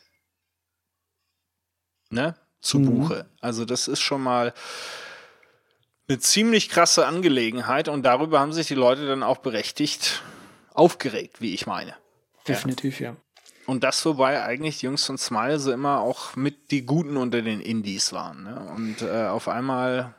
[2.11, 3.27] ne, zu Buche.
[3.41, 4.53] Also das ist schon mal
[6.09, 10.23] eine ziemlich krasse Angelegenheit und darüber haben sich die Leute dann auch berechtigt
[10.73, 11.95] aufgeregt, wie ich meine.
[12.47, 13.15] Definitiv, ja.
[13.67, 17.43] Und das, wobei eigentlich die Jungs von Smile so immer auch mit die Guten unter
[17.43, 18.45] den Indies waren.
[18.45, 18.73] Ne?
[18.75, 20.15] Und äh, auf einmal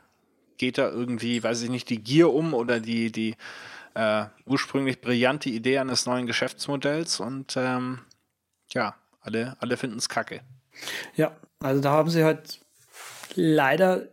[0.56, 3.34] geht da irgendwie, weiß ich nicht, die Gier um oder die, die
[4.00, 8.00] äh, ursprünglich brillante Idee eines neuen Geschäftsmodells und ähm,
[8.70, 10.40] ja, alle, alle finden es kacke.
[11.16, 12.60] Ja, also da haben sie halt
[13.34, 14.08] leider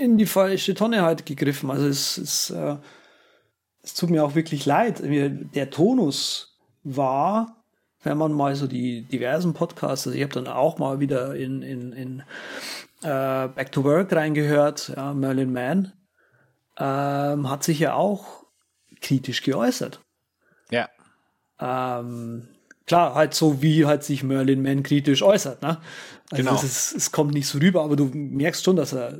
[0.00, 1.72] in die falsche Tonne halt gegriffen.
[1.72, 2.76] Also es, es, äh,
[3.82, 5.02] es tut mir auch wirklich leid.
[5.02, 7.64] Der Tonus war,
[8.04, 11.62] wenn man mal so die diversen Podcasts, also ich habe dann auch mal wieder in,
[11.62, 12.20] in, in
[13.02, 15.92] äh, Back to Work reingehört, ja, Merlin Mann,
[16.78, 18.41] ähm, hat sich ja auch
[19.02, 20.00] kritisch geäußert.
[20.70, 20.88] Ja,
[21.60, 22.48] Ähm,
[22.86, 25.80] klar, halt so wie halt sich Merlin Mann kritisch äußert, ne?
[26.30, 26.62] Also Genau.
[26.62, 29.18] es, es kommt nicht so rüber, aber du merkst schon, dass er,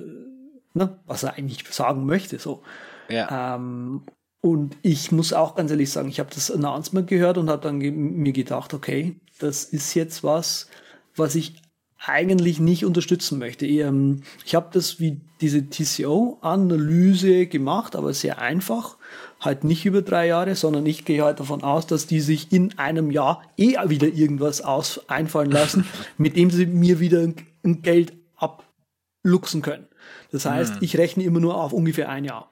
[0.75, 2.63] ne, was er eigentlich sagen möchte, so.
[3.09, 4.03] ja, Ähm,
[4.41, 7.79] und ich muss auch ganz ehrlich sagen, ich habe das Announcement gehört und habe dann
[7.81, 10.69] ge mir gedacht, okay, das ist jetzt was,
[11.15, 11.63] was ich
[12.05, 13.67] eigentlich nicht unterstützen möchte.
[13.67, 18.97] Ähm, Ich habe das wie diese TCO-Analyse gemacht, aber sehr einfach.
[19.43, 22.79] Halt nicht über drei Jahre, sondern ich gehe halt davon aus, dass die sich in
[22.79, 25.85] einem Jahr eh wieder irgendwas aus einfallen lassen,
[26.17, 29.89] mit dem sie mir wieder ein, ein Geld abluchsen können.
[30.31, 32.51] Das heißt, ich rechne immer nur auf ungefähr ein Jahr.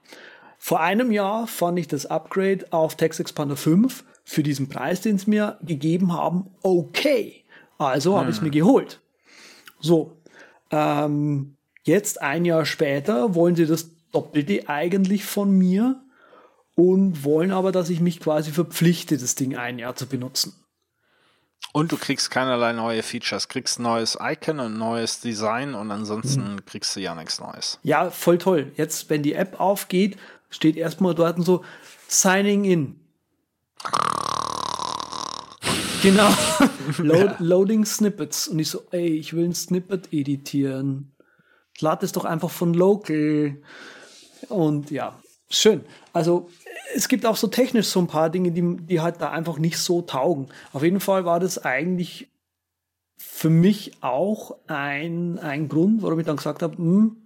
[0.59, 5.17] Vor einem Jahr fand ich das Upgrade auf Text Expander 5 für diesen Preis, den
[5.17, 7.45] sie mir gegeben haben, okay.
[7.79, 9.01] Also habe ich es mir geholt.
[9.79, 10.19] So,
[10.71, 16.03] ähm, jetzt ein Jahr später wollen sie das Doppelte eigentlich von mir
[16.75, 20.55] und wollen aber, dass ich mich quasi verpflichte, das Ding ein Jahr zu benutzen.
[21.73, 26.55] Und du kriegst keinerlei neue Features, kriegst ein neues Icon und neues Design und ansonsten
[26.55, 26.65] mhm.
[26.67, 27.79] kriegst du ja nichts Neues.
[27.83, 28.73] Ja, voll toll.
[28.77, 31.65] Jetzt, wenn die App aufgeht, steht erstmal dort so
[32.09, 33.01] Signing in.
[36.03, 36.29] Genau.
[36.99, 37.37] Load, ja.
[37.39, 38.49] Loading Snippets.
[38.49, 41.13] Und ich so, ey, ich will ein Snippet editieren.
[41.79, 43.63] Lad es doch einfach von Local.
[44.49, 45.20] Und ja,
[45.51, 45.85] schön.
[46.13, 46.49] Also
[46.95, 49.79] es gibt auch so technisch so ein paar Dinge, die, die halt da einfach nicht
[49.79, 50.49] so taugen.
[50.73, 52.29] Auf jeden Fall war das eigentlich
[53.17, 57.17] für mich auch ein, ein Grund, warum ich dann gesagt habe, hm,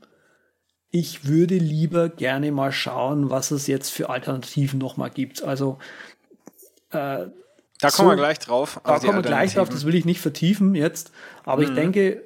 [0.90, 5.42] ich würde lieber gerne mal schauen, was es jetzt für Alternativen nochmal gibt.
[5.42, 5.78] Also
[6.90, 7.26] äh,
[7.80, 8.80] da kommen so, wir gleich drauf.
[8.84, 11.10] Da kommen wir gleich drauf, das will ich nicht vertiefen jetzt.
[11.44, 11.68] Aber mhm.
[11.68, 12.22] ich denke,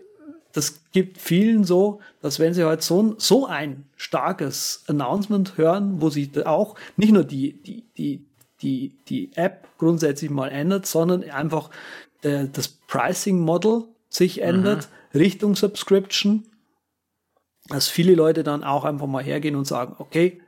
[0.59, 6.11] das gibt vielen so, dass wenn sie halt so, so ein starkes Announcement hören, wo
[6.11, 8.27] sich auch nicht nur die, die, die,
[8.61, 11.71] die, die App grundsätzlich mal ändert, sondern einfach
[12.25, 15.21] der, das Pricing Model sich ändert mhm.
[15.21, 16.45] Richtung Subscription,
[17.69, 20.41] dass viele Leute dann auch einfach mal hergehen und sagen, okay,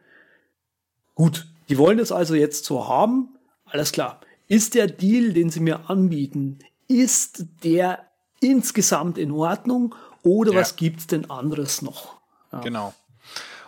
[1.14, 3.28] gut, die wollen das also jetzt so haben,
[3.64, 4.20] alles klar.
[4.48, 8.09] Ist der Deal, den sie mir anbieten, ist der
[8.40, 10.60] insgesamt in Ordnung oder ja.
[10.60, 12.20] was gibt's denn anderes noch?
[12.52, 12.60] Ja.
[12.60, 12.94] Genau.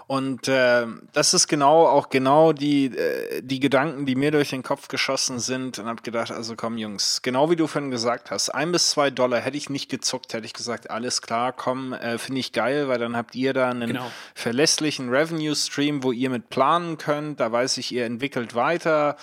[0.07, 4.62] Und äh, das ist genau auch genau die, äh, die Gedanken, die mir durch den
[4.62, 8.51] Kopf geschossen sind und habe gedacht, also komm Jungs, genau wie du vorhin gesagt hast,
[8.51, 12.19] ein bis zwei Dollar hätte ich nicht gezuckt, hätte ich gesagt, alles klar, komm, äh,
[12.19, 14.11] finde ich geil, weil dann habt ihr da einen genau.
[14.35, 19.17] verlässlichen Revenue-Stream, wo ihr mit planen könnt, da weiß ich, ihr entwickelt weiter,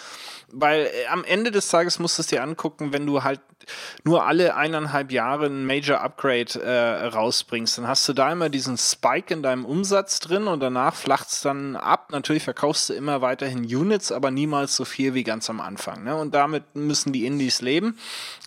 [0.51, 3.41] weil äh, am Ende des Tages musst du es dir angucken, wenn du halt
[4.03, 8.77] nur alle eineinhalb Jahre ein Major Upgrade äh, rausbringst, dann hast du da immer diesen
[8.77, 12.11] Spike in deinem Umsatz drin und danach flacht es dann ab.
[12.11, 16.03] Natürlich verkaufst du immer weiterhin Units, aber niemals so viel wie ganz am Anfang.
[16.03, 16.15] Ne?
[16.15, 17.97] Und damit müssen die Indies leben.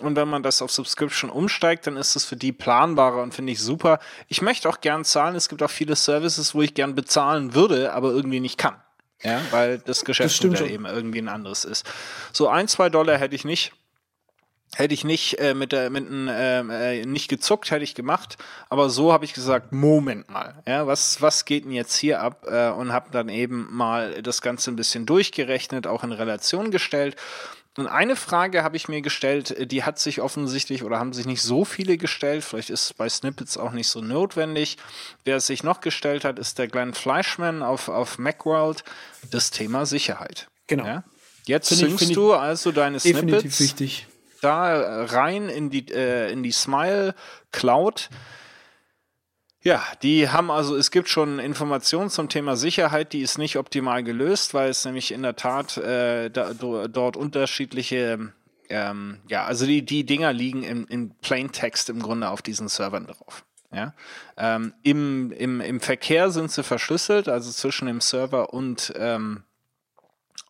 [0.00, 3.52] Und wenn man das auf Subscription umsteigt, dann ist es für die planbarer und finde
[3.52, 3.98] ich super.
[4.28, 5.36] Ich möchte auch gern zahlen.
[5.36, 8.76] Es gibt auch viele Services, wo ich gern bezahlen würde, aber irgendwie nicht kann.
[9.22, 11.86] Ja, weil das Geschäftsmodell eben irgendwie ein anderes ist.
[12.32, 13.72] So ein, zwei Dollar hätte ich nicht
[14.74, 18.38] hätte ich nicht äh, mit der mit ähm, äh, nicht gezuckt, hätte ich gemacht.
[18.68, 22.46] Aber so habe ich gesagt, Moment mal, ja, was was geht denn jetzt hier ab?
[22.46, 27.16] Äh, und habe dann eben mal das Ganze ein bisschen durchgerechnet, auch in Relation gestellt.
[27.78, 31.40] Und eine Frage habe ich mir gestellt, die hat sich offensichtlich oder haben sich nicht
[31.40, 32.44] so viele gestellt.
[32.44, 34.76] Vielleicht ist es bei Snippets auch nicht so notwendig.
[35.24, 38.84] Wer es sich noch gestellt hat, ist der Glenn Fleischman auf, auf Macworld.
[39.30, 40.48] Das Thema Sicherheit.
[40.66, 40.84] Genau.
[40.84, 41.04] Ja?
[41.46, 43.58] Jetzt syncst du also deine Snippets.
[43.58, 44.06] Wichtig
[44.42, 47.14] da rein in die, äh, in die Smile
[47.50, 48.10] Cloud.
[49.62, 54.02] Ja, die haben also, es gibt schon Informationen zum Thema Sicherheit, die ist nicht optimal
[54.02, 58.32] gelöst, weil es nämlich in der Tat äh, da, dort unterschiedliche,
[58.68, 62.66] ähm, ja, also die, die Dinger liegen in, in Plain Text im Grunde auf diesen
[62.66, 63.44] Servern drauf.
[63.72, 63.94] Ja?
[64.36, 69.44] Ähm, im, im, Im Verkehr sind sie verschlüsselt, also zwischen dem Server und ähm,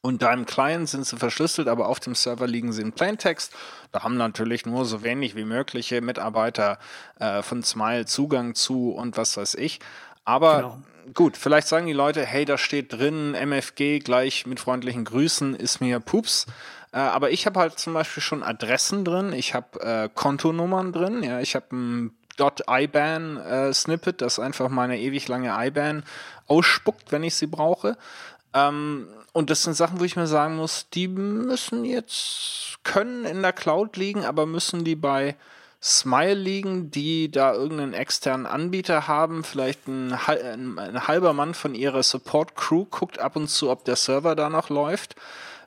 [0.03, 3.53] und deinem Client sind sie verschlüsselt, aber auf dem Server liegen sie in Plaintext.
[3.93, 6.79] Da haben natürlich nur so wenig wie mögliche Mitarbeiter
[7.21, 9.79] äh, von Smile Zugang zu und was weiß ich.
[10.25, 10.79] Aber genau.
[11.15, 15.81] gut, vielleicht sagen die Leute, hey, da steht drin, MFG gleich mit freundlichen Grüßen, ist
[15.81, 16.47] mir Pups.
[16.91, 21.23] Äh, aber ich habe halt zum Beispiel schon Adressen drin, ich habe äh, Kontonummern drin,
[21.23, 26.03] ja, ich habe ein .IBAN äh, Snippet, das einfach meine ewig lange IBAN
[26.49, 27.97] ausspuckt, wenn ich sie brauche.
[28.53, 33.43] Ähm, und das sind Sachen, wo ich mir sagen muss, die müssen jetzt, können in
[33.43, 35.37] der Cloud liegen, aber müssen die bei
[35.83, 42.03] Smile liegen, die da irgendeinen externen Anbieter haben, vielleicht ein, ein halber Mann von ihrer
[42.03, 45.17] Support-Crew guckt ab und zu, ob der Server da noch läuft.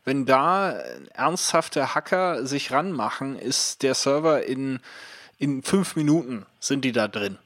[0.06, 0.72] Wenn da
[1.14, 4.80] ernsthafte Hacker sich ranmachen, ist der Server in,
[5.38, 7.38] in fünf Minuten sind die da drin.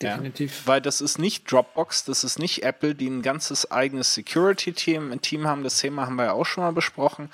[0.00, 0.60] Definitiv.
[0.60, 5.20] Ja, weil das ist nicht Dropbox, das ist nicht Apple, die ein ganzes eigenes Security-Team
[5.20, 5.64] Team haben.
[5.64, 7.30] Das Thema haben wir ja auch schon mal besprochen.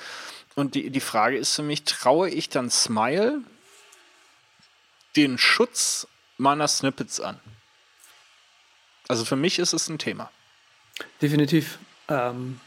[0.54, 3.42] Und die, die Frage ist für mich, traue ich dann Smile
[5.16, 6.06] den Schutz
[6.38, 7.38] meiner Snippets an?
[9.08, 10.30] Also für mich ist es ein Thema.
[11.20, 11.78] Definitiv.
[12.08, 12.60] Ähm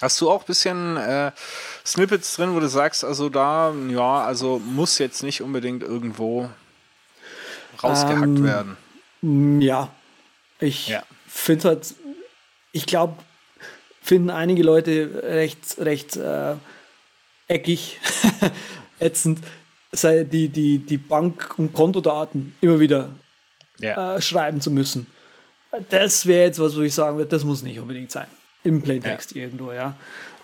[0.00, 1.30] Hast du auch ein bisschen äh,
[1.84, 6.48] Snippets drin, wo du sagst, also da, ja, also muss jetzt nicht unbedingt irgendwo
[7.82, 9.60] rausgehackt ähm, werden.
[9.60, 9.90] Ja,
[10.58, 11.02] ich ja.
[11.26, 11.94] finde halt,
[12.72, 13.16] ich glaube,
[14.02, 16.54] finden einige Leute recht, recht äh,
[17.48, 17.98] eckig,
[18.98, 19.40] ätzend,
[19.92, 23.10] sei die, die, die Bank- und Kontodaten immer wieder
[23.78, 24.16] Ja.
[24.16, 25.06] äh, schreiben zu müssen.
[25.90, 28.26] Das wäre jetzt was, wo ich sagen würde, das muss nicht unbedingt sein.
[28.64, 29.94] Im Plaintext irgendwo, ja.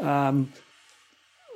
[0.00, 0.48] Ähm,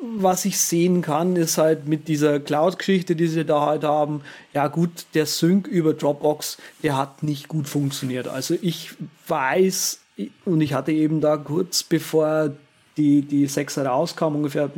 [0.00, 4.22] was ich sehen kann, ist halt mit dieser Cloud-Geschichte, die sie da halt haben,
[4.54, 8.26] ja gut, der Sync über Dropbox, der hat nicht gut funktioniert.
[8.26, 8.92] Also ich
[9.28, 10.00] weiß,
[10.46, 12.52] und ich hatte eben da kurz bevor
[12.96, 14.70] die, die 6er rauskam, ungefähr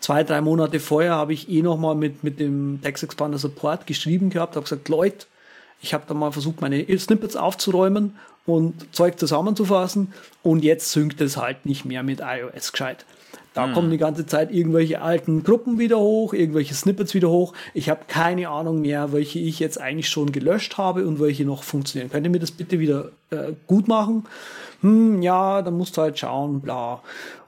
[0.00, 4.30] zwei, drei Monate vorher, habe ich eh nochmal mit, mit dem Text Expander Support geschrieben
[4.30, 5.26] gehabt, habe gesagt, Leute,
[5.82, 11.38] ich habe da mal versucht, meine Snippets aufzuräumen und Zeug zusammenzufassen und jetzt synkt es
[11.38, 13.06] halt nicht mehr mit iOS gescheit.
[13.52, 17.52] Da kommen die ganze Zeit irgendwelche alten Gruppen wieder hoch, irgendwelche Snippets wieder hoch.
[17.74, 21.64] Ich habe keine Ahnung mehr, welche ich jetzt eigentlich schon gelöscht habe und welche noch
[21.64, 22.10] funktionieren.
[22.10, 24.26] Könnt ihr mir das bitte wieder äh, gut machen?
[24.82, 27.02] Hm, ja, dann musst du halt schauen, bla.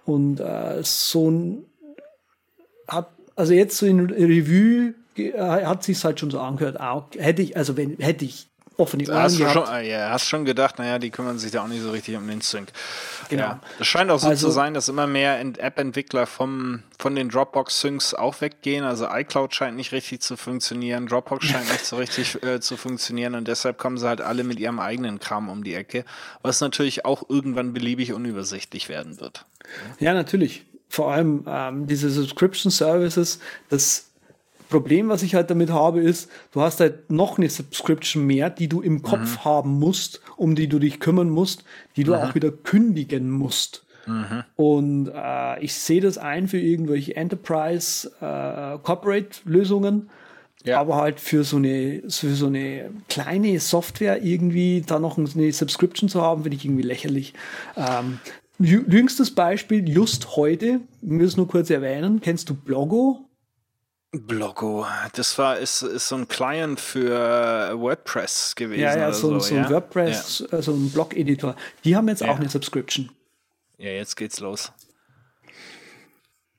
[0.04, 1.64] Und äh, so ein
[2.88, 6.80] hat, also jetzt so in Revue äh, hat sich halt schon so angehört.
[6.80, 8.48] Ah, hätte ich, also wenn, hätte ich
[8.82, 9.68] offene Ohren Hast du, gehabt.
[9.68, 12.26] schon, ja, hast schon gedacht, naja, die kümmern sich da auch nicht so richtig um
[12.28, 12.68] den Sync.
[13.30, 13.42] Genau.
[13.42, 13.60] Ja.
[13.80, 17.28] Es scheint auch so Also- zu sein, dass immer mehr Ent- App-Entwickler vom, von den
[17.30, 18.84] Dropbox-Syncs auch weggehen.
[18.84, 23.34] Also iCloud scheint nicht richtig zu funktionieren, Dropbox scheint nicht so richtig äh, zu funktionieren
[23.34, 26.04] und deshalb kommen sie halt alle mit ihrem eigenen Kram um die Ecke,
[26.42, 29.46] was natürlich auch irgendwann beliebig unübersichtlich werden wird.
[30.00, 30.64] Ja, natürlich.
[30.88, 33.38] Vor allem ähm, diese Subscription Services,
[33.70, 34.10] das
[34.72, 38.68] Problem, was ich halt damit habe, ist, du hast halt noch eine Subscription mehr, die
[38.68, 41.64] du im Kopf haben musst, um die du dich kümmern musst,
[41.96, 43.84] die du auch wieder kündigen musst.
[44.56, 50.10] Und äh, ich sehe das ein für irgendwelche Enterprise äh, Corporate Lösungen.
[50.64, 50.80] Ja.
[50.80, 56.08] Aber halt für so eine, für so eine kleine Software irgendwie da noch eine Subscription
[56.08, 57.34] zu haben, finde ich irgendwie lächerlich.
[57.76, 58.20] Ähm,
[58.60, 63.28] jü- jüngstes Beispiel, just heute, wir müssen nur kurz erwähnen, kennst du Blogo?
[64.12, 68.82] Bloggo, das war ist, ist so ein Client für WordPress gewesen.
[68.82, 69.70] Ja, ja, oder so, so, so ein ja?
[69.70, 71.56] WordPress, äh, so ein Blog-Editor.
[71.84, 72.30] Die haben jetzt Ja.
[72.30, 73.10] auch eine Subscription.
[73.78, 73.86] Ja.
[73.86, 74.70] ja, jetzt geht's los.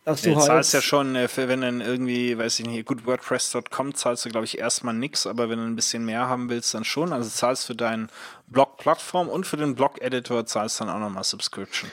[0.04, 3.94] Dass Du halt, zahlst ja schon, äh, wenn du irgendwie, weiß ich nicht, gut, WordPress.com
[3.94, 6.84] zahlst du, glaube ich, erstmal nix, aber wenn du ein bisschen mehr haben willst, dann
[6.84, 7.14] schon.
[7.14, 8.10] Also zahlst für deinen
[8.48, 11.90] Blog-Plattform und für den Blog-Editor zahlst dann auch nochmal Subscription.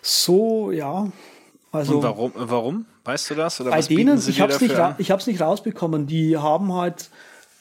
[0.00, 1.12] so, ja.
[1.70, 2.32] Also und warum?
[2.34, 2.86] Warum?
[3.04, 3.60] Weißt du das?
[3.60, 6.06] Oder bei denen, ich habe es nicht, ra- nicht rausbekommen.
[6.06, 7.10] Die haben halt,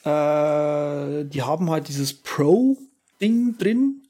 [0.03, 4.03] äh, die haben halt dieses Pro-Ding drin.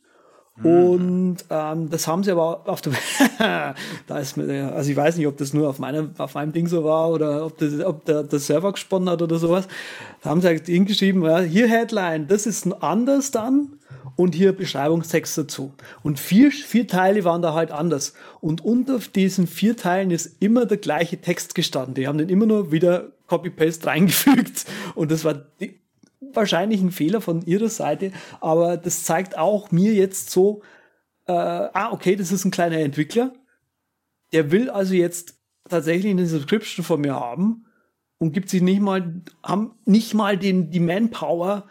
[0.61, 0.65] Hm.
[0.65, 2.93] Und ähm, das haben sie aber auf der
[4.07, 6.67] da ist mir also ich weiß nicht, ob das nur auf meinem auf meinem Ding
[6.67, 9.67] so war oder ob das, ob der, der Server gesponnen hat oder sowas.
[10.21, 13.79] Da haben sie halt hingeschrieben, ja, hier Headline, das ist anders dann
[14.21, 15.73] und hier Beschreibungstext dazu.
[16.03, 18.13] Und vier, vier Teile waren da halt anders.
[18.39, 21.95] Und unter diesen vier Teilen ist immer der gleiche Text gestanden.
[21.95, 24.65] Die haben den immer nur wieder Copy-Paste reingefügt.
[24.95, 25.79] Und das war die,
[26.33, 30.61] wahrscheinlich ein Fehler von ihrer Seite, aber das zeigt auch mir jetzt so,
[31.27, 33.33] äh, ah, okay, das ist ein kleiner Entwickler.
[34.33, 37.65] Der will also jetzt tatsächlich eine Subscription von mir haben
[38.17, 41.65] und gibt sich nicht mal, haben nicht mal den, die Manpower,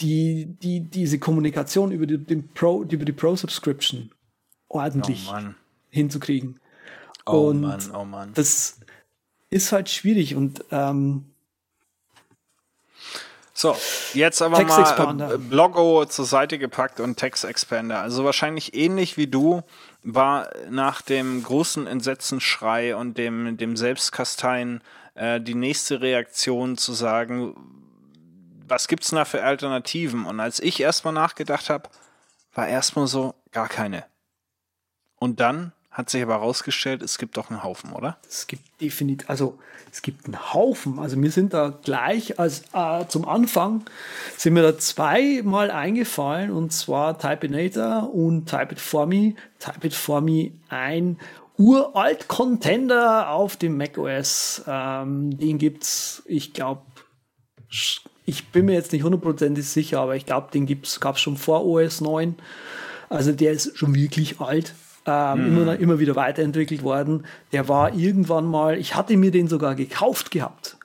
[0.00, 4.10] die, die, diese Kommunikation über die, den Pro, über die Pro-Subscription
[4.68, 5.38] ordentlich Oh
[5.90, 6.60] hinzukriegen.
[7.24, 8.32] Oh und Mann, oh Mann.
[8.34, 8.78] Das
[9.50, 11.24] ist halt schwierig und ähm,
[13.54, 13.74] So,
[14.12, 18.00] jetzt aber mal äh, Bloggo zur Seite gepackt und Text Expander.
[18.00, 19.62] Also wahrscheinlich ähnlich wie du
[20.02, 24.82] war nach dem großen Entsetzenschrei und dem, dem Selbstkasteien
[25.14, 27.56] äh, die nächste Reaktion zu sagen,
[28.68, 30.26] was gibt's denn da für Alternativen?
[30.26, 31.88] Und als ich erstmal nachgedacht habe,
[32.54, 34.04] war erstmal so gar keine.
[35.18, 38.18] Und dann hat sich aber herausgestellt, es gibt doch einen Haufen, oder?
[38.28, 39.58] Es gibt definitiv, also
[39.90, 40.98] es gibt einen Haufen.
[40.98, 43.86] Also mir sind da gleich als äh, zum Anfang
[44.36, 49.36] sind mir da zweimal eingefallen und zwar Typeinator und Type It For Me.
[49.58, 51.18] Type It For Me ein
[51.56, 54.64] uralt Contender auf dem macOS.
[54.66, 56.82] Ähm, den gibt's, ich glaube,
[58.26, 61.64] ich bin mir jetzt nicht hundertprozentig sicher, aber ich glaube, den gibt's, gab's schon vor
[61.64, 62.34] OS 9.
[63.08, 64.74] Also der ist schon wirklich alt.
[65.06, 67.24] Ähm, immer, immer wieder weiterentwickelt worden.
[67.52, 70.76] Der war irgendwann mal, ich hatte mir den sogar gekauft gehabt.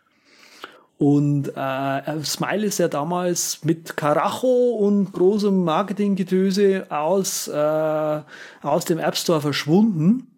[1.00, 8.22] Und äh, Smile ist ja damals mit Karacho und großem Marketinggetöse aus, äh,
[8.62, 10.31] aus dem App Store verschwunden.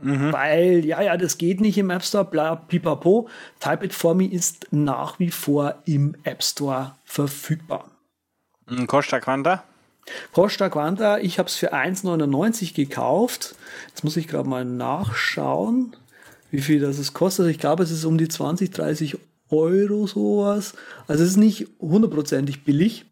[0.00, 3.28] Weil, ja, ja, das geht nicht im App Store, bla, pipapo.
[3.60, 7.90] Type It For Me ist nach wie vor im App Store verfügbar.
[8.86, 9.64] Costa Quanta?
[10.32, 13.56] Costa Quanta, ich habe es für 1,99 gekauft.
[13.88, 15.96] Jetzt muss ich gerade mal nachschauen,
[16.50, 17.48] wie viel das es kostet.
[17.48, 19.18] Ich glaube, es ist um die 20, 30
[19.50, 20.74] Euro sowas.
[21.06, 23.06] Also es ist nicht hundertprozentig billig.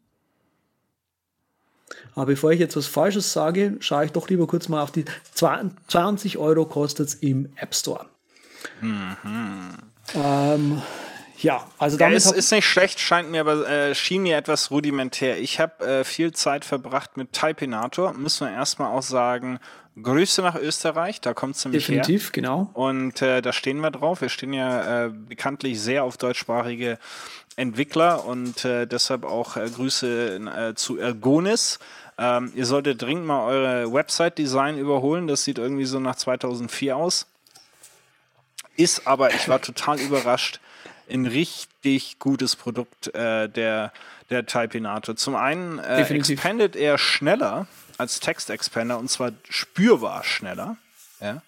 [2.17, 5.05] Aber bevor ich jetzt was Falsches sage, schaue ich doch lieber kurz mal auf die
[5.35, 8.07] 20 Euro kostet es im App Store.
[8.81, 9.17] Mhm.
[10.15, 10.83] Ähm,
[11.39, 12.25] ja, also damit.
[12.25, 15.39] Ja, es ist nicht schlecht, scheint mir aber, äh, schien mir etwas rudimentär.
[15.39, 18.15] Ich habe äh, viel Zeit verbracht mit Typinator.
[18.15, 19.59] Müssen wir erstmal auch sagen,
[20.03, 22.31] Grüße nach Österreich, da kommt es nämlich Definitiv, her.
[22.33, 22.71] genau.
[22.75, 24.21] Und äh, da stehen wir drauf.
[24.21, 26.99] Wir stehen ja äh, bekanntlich sehr auf deutschsprachige
[27.57, 31.79] Entwickler und äh, deshalb auch äh, Grüße äh, zu Ergonis.
[32.19, 35.27] Ähm, ihr solltet dringend mal eure Website-Design überholen.
[35.27, 37.27] Das sieht irgendwie so nach 2004 aus.
[38.77, 40.61] Ist aber, ich war total überrascht,
[41.09, 43.93] ein richtig gutes Produkt äh, der,
[44.31, 45.17] der Typinator.
[45.17, 47.67] Zum einen äh, expandet er schneller
[47.99, 50.77] als Text-Expander und zwar spürbar schneller.
[51.21, 51.43] Ja.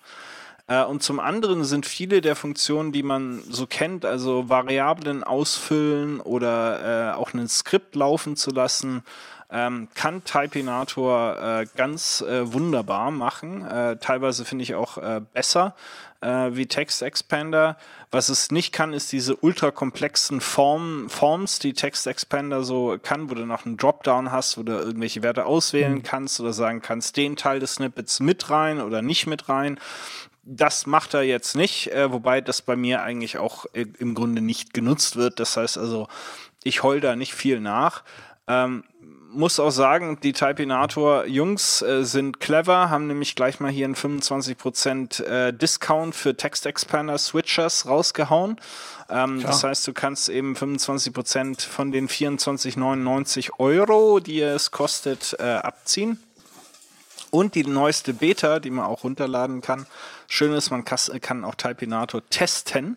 [0.68, 6.20] Äh, und zum anderen sind viele der Funktionen, die man so kennt, also Variablen ausfüllen
[6.20, 9.02] oder äh, auch ein Skript laufen zu lassen,
[9.50, 13.64] ähm, kann Typinator äh, ganz äh, wunderbar machen.
[13.64, 15.74] Äh, teilweise finde ich auch äh, besser
[16.20, 17.76] äh, wie Text Expander.
[18.10, 23.34] Was es nicht kann, ist diese ultrakomplexen Form, Forms, die Text Expander so kann, wo
[23.34, 26.02] du noch einen Dropdown hast, wo du irgendwelche Werte auswählen mhm.
[26.02, 29.78] kannst oder sagen kannst, den Teil des Snippets mit rein oder nicht mit rein.
[30.50, 34.40] Das macht er jetzt nicht, äh, wobei das bei mir eigentlich auch äh, im Grunde
[34.40, 35.40] nicht genutzt wird.
[35.40, 36.08] Das heißt also,
[36.64, 38.02] ich heul da nicht viel nach.
[38.46, 38.84] Ähm,
[39.30, 45.22] muss auch sagen, die Typinator-Jungs äh, sind clever, haben nämlich gleich mal hier einen 25%
[45.22, 48.58] äh, Discount für Text-Expander-Switchers rausgehauen.
[49.10, 55.42] Ähm, das heißt, du kannst eben 25% von den 24,99 Euro, die es kostet, äh,
[55.42, 56.18] abziehen.
[57.30, 59.86] Und die neueste Beta, die man auch runterladen kann.
[60.28, 62.96] Schön ist, man kann auch Typinator testen.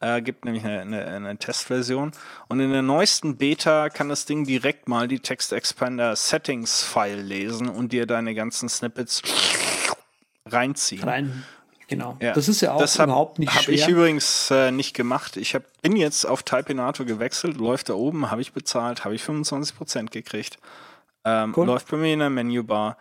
[0.00, 2.12] Äh, gibt nämlich eine, eine, eine, Testversion.
[2.48, 7.20] Und in der neuesten Beta kann das Ding direkt mal die Text Expander Settings File
[7.20, 9.22] lesen und dir deine ganzen Snippets
[10.46, 11.04] reinziehen.
[11.04, 11.44] Rein.
[11.88, 12.16] Genau.
[12.20, 12.32] Ja.
[12.32, 13.82] Das ist ja auch das hab, überhaupt nicht hab schwer.
[13.82, 15.36] Habe ich übrigens äh, nicht gemacht.
[15.36, 19.22] Ich hab, bin jetzt auf Typinator gewechselt, läuft da oben, habe ich bezahlt, habe ich
[19.22, 20.58] 25% gekriegt.
[21.24, 21.66] Ähm, cool.
[21.66, 22.96] Läuft bei mir in der Menübar.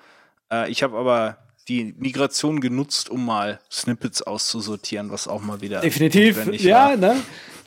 [0.52, 1.38] Äh, ich habe aber
[1.68, 6.98] die Migration genutzt, um mal Snippets auszusortieren, was auch mal wieder definitiv ja, war.
[6.98, 7.16] ne?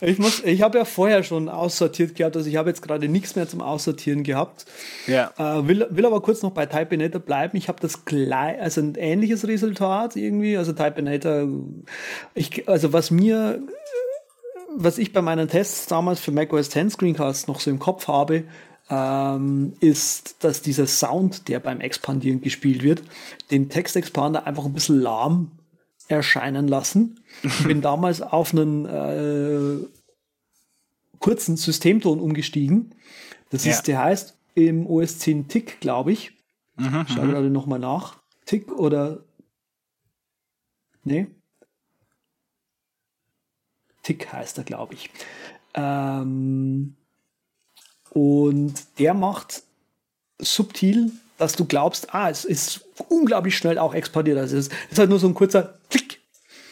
[0.01, 3.34] Ich muss, ich habe ja vorher schon aussortiert gehabt, also ich habe jetzt gerade nichts
[3.34, 4.66] mehr zum Aussortieren gehabt.
[5.07, 5.32] Ja.
[5.38, 7.57] Äh, will, will aber kurz noch bei Typeinator bleiben.
[7.57, 10.59] Ich habe das gleich, also ein ähnliches Resultat irgendwie.
[10.59, 11.49] Also Typeinator,
[12.34, 13.62] ich, also was mir,
[14.76, 18.44] was ich bei meinen Tests damals für macOS 10 Screencasts noch so im Kopf habe,
[18.91, 23.03] ähm, ist, dass dieser Sound, der beim Expandieren gespielt wird,
[23.51, 25.53] den Textexpander einfach ein bisschen lahm
[26.09, 27.20] erscheinen lassen.
[27.43, 29.87] Ich bin damals auf einen äh,
[31.18, 32.95] kurzen Systemton umgestiegen.
[33.51, 33.72] Das ja.
[33.72, 36.32] ist, der heißt im OS 10 Tick, glaube ich.
[36.76, 37.30] Mhm, ich schaue mhm.
[37.30, 38.16] gerade nochmal nach.
[38.45, 39.24] Tick oder
[41.07, 41.28] Nee.
[44.03, 45.09] Tick heißt er, glaube ich.
[45.74, 46.97] Ähm,
[48.17, 49.62] und der macht
[50.39, 54.39] subtil, dass du glaubst, ah, es ist unglaublich schnell auch expandiert.
[54.39, 56.21] Also es ist halt nur so ein kurzer Klick.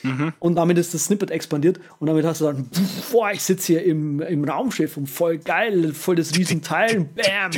[0.03, 0.33] Mhm.
[0.39, 2.71] Und damit ist das Snippet expandiert und damit hast du dann,
[3.13, 7.51] boah, ich sitze hier im, im Raumschiff und voll geil, voll das Riesenteil, bam.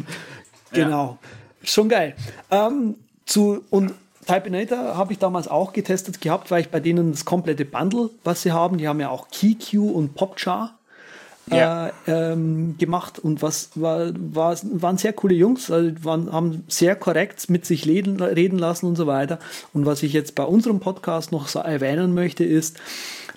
[0.72, 1.18] Genau.
[1.22, 1.28] Ja.
[1.62, 2.16] Schon geil.
[2.50, 3.94] Ähm, zu, und
[4.26, 8.42] Typeinator habe ich damals auch getestet gehabt, weil ich bei denen das komplette Bundle, was
[8.42, 10.75] sie haben, die haben ja auch KeyQ und Popchar
[11.50, 11.88] ja.
[11.88, 11.92] äh,
[12.32, 17.48] ähm, gemacht und was war, war, waren sehr coole Jungs, also waren, haben sehr korrekt
[17.50, 19.38] mit sich reden, reden lassen und so weiter.
[19.72, 22.78] Und was ich jetzt bei unserem Podcast noch so erwähnen möchte, ist,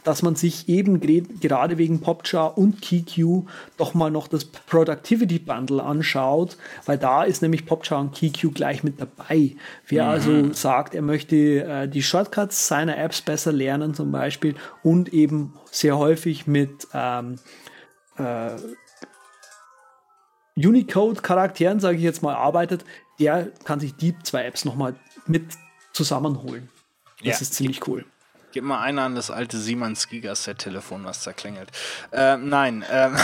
[0.03, 3.43] dass man sich eben gerade wegen Popchar und KeyQ
[3.77, 8.83] doch mal noch das Productivity Bundle anschaut, weil da ist nämlich Popchar und KeyQ gleich
[8.83, 9.55] mit dabei.
[9.87, 10.09] Wer mhm.
[10.09, 15.53] also sagt, er möchte äh, die Shortcuts seiner Apps besser lernen zum Beispiel und eben
[15.71, 17.35] sehr häufig mit ähm,
[18.19, 18.55] äh,
[20.55, 22.83] Unicode-Charakteren, sage ich jetzt mal, arbeitet,
[23.19, 24.95] der kann sich die zwei Apps nochmal
[25.25, 25.43] mit
[25.93, 26.69] zusammenholen.
[27.19, 27.41] Das ja.
[27.41, 28.05] ist ziemlich cool.
[28.51, 31.69] Gib mal einer an das alte Siemens Gigaset-Telefon, was da klingelt.
[32.11, 32.83] Äh, nein.
[32.89, 33.15] Ähm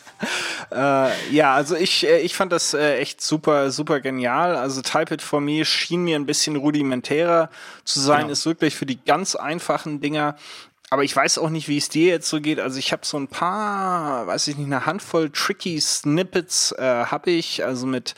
[0.72, 4.56] äh, ja, also ich, äh, ich fand das äh, echt super, super genial.
[4.56, 7.50] Also Type It For Me schien mir ein bisschen rudimentärer
[7.84, 8.32] zu sein, genau.
[8.32, 10.36] ist wirklich für die ganz einfachen Dinger
[10.90, 12.60] aber ich weiß auch nicht, wie es dir jetzt so geht.
[12.60, 17.30] Also ich habe so ein paar, weiß ich nicht, eine Handvoll tricky Snippets äh, habe
[17.30, 18.14] ich, also mit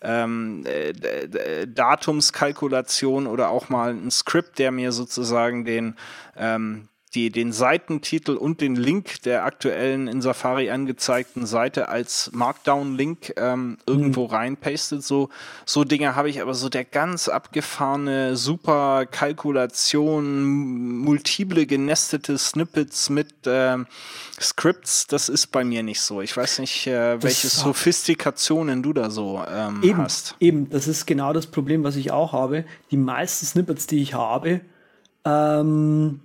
[0.00, 5.96] ähm, äh, Datumskalkulation oder auch mal ein Skript, der mir sozusagen den
[6.36, 13.34] ähm, die, den Seitentitel und den Link der aktuellen in Safari angezeigten Seite als Markdown-Link
[13.36, 14.34] ähm, irgendwo mhm.
[14.34, 15.02] reinpastet.
[15.02, 15.28] So,
[15.64, 23.32] so Dinge habe ich, aber so der ganz abgefahrene, super Kalkulation, multiple genestete Snippets mit
[23.46, 23.86] ähm,
[24.40, 26.20] Scripts, das ist bei mir nicht so.
[26.20, 30.34] Ich weiß nicht, äh, welche das Sophistikationen du da so ähm, eben, hast.
[30.40, 32.64] Eben, das ist genau das Problem, was ich auch habe.
[32.90, 34.60] Die meisten Snippets, die ich habe,
[35.24, 36.20] ähm,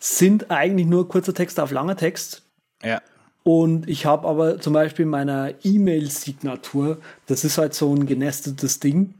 [0.00, 2.42] sind eigentlich nur kurzer Text auf langer Text.
[2.82, 3.00] Ja.
[3.42, 9.14] Und ich habe aber zum Beispiel meiner E-Mail-Signatur, das ist halt so ein genestetes Ding.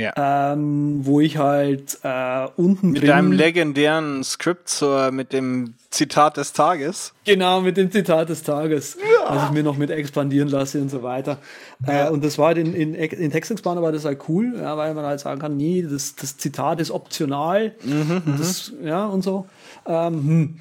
[0.00, 0.52] Ja.
[0.52, 3.06] Ähm, wo ich halt äh, unten mit drin.
[3.06, 7.12] Mit deinem legendären Skript zur, mit dem Zitat des Tages.
[7.24, 8.96] Genau, mit dem Zitat des Tages.
[8.96, 9.34] Ja.
[9.34, 11.38] Was ich mir noch mit expandieren lasse und so weiter.
[11.86, 12.06] Äh, ja.
[12.06, 14.76] Äh, und das war halt in, in, in Text Expander war das halt cool, ja,
[14.76, 17.74] weil man halt sagen kann, nee, das, das Zitat ist optional.
[17.82, 19.46] Mhm, und das, ja, und so.
[19.86, 20.58] Ähm, hm.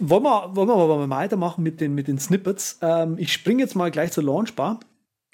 [0.00, 2.78] Wollen wir, wollen wir aber mal weitermachen mit den, mit den Snippets.
[2.82, 4.80] Ähm, ich springe jetzt mal gleich zur Launchbar.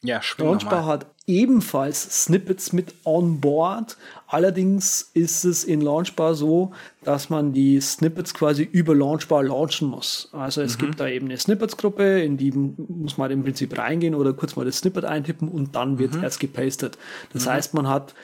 [0.02, 3.98] Ja, Launchbar hat ebenfalls Snippets mit on board.
[4.26, 6.72] Allerdings ist es in Launchbar so,
[7.04, 10.30] dass man die Snippets quasi über Launchbar launchen muss.
[10.32, 10.82] Also es mhm.
[10.82, 14.64] gibt da eben eine Snippets-Gruppe, in die muss man im Prinzip reingehen oder kurz mal
[14.64, 16.24] das Snippet eintippen und dann wird mhm.
[16.24, 16.96] erst gepastet.
[17.32, 17.50] Das mhm.
[17.50, 18.14] heißt, man hat,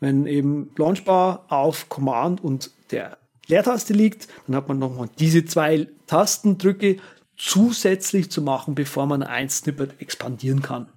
[0.00, 3.16] wenn eben Launchbar auf Command und der
[3.48, 6.98] Leertaste liegt, dann hat man nochmal diese zwei Tastendrücke
[7.38, 10.88] zusätzlich zu machen, bevor man ein Snippet expandieren kann.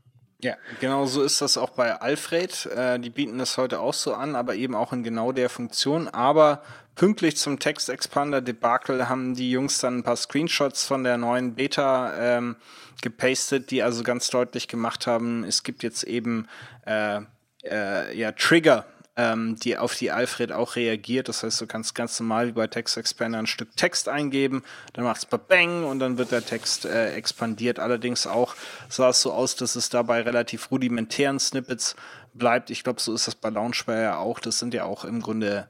[0.41, 2.65] Ja, genau so ist das auch bei Alfred.
[2.67, 6.07] Äh, die bieten das heute auch so an, aber eben auch in genau der Funktion.
[6.07, 6.63] Aber
[6.95, 11.55] pünktlich zum Text Expander Debakel haben die Jungs dann ein paar Screenshots von der neuen
[11.55, 12.55] Beta ähm,
[13.01, 16.47] gepastet, die also ganz deutlich gemacht haben, es gibt jetzt eben
[16.85, 17.21] äh,
[17.63, 18.85] äh, ja Trigger
[19.19, 21.27] ähm, die auf die Alfred auch reagiert.
[21.27, 24.63] Das heißt, du kannst ganz normal wie bei Text Expander ein Stück Text eingeben,
[24.93, 27.79] dann macht es Bang und dann wird der Text äh, expandiert.
[27.79, 28.55] Allerdings auch
[28.87, 31.97] sah es so aus, dass es dabei relativ rudimentären Snippets
[32.33, 32.69] bleibt.
[32.69, 34.39] Ich glaube, so ist das bei Launchbar ja auch.
[34.39, 35.67] Das sind ja auch im Grunde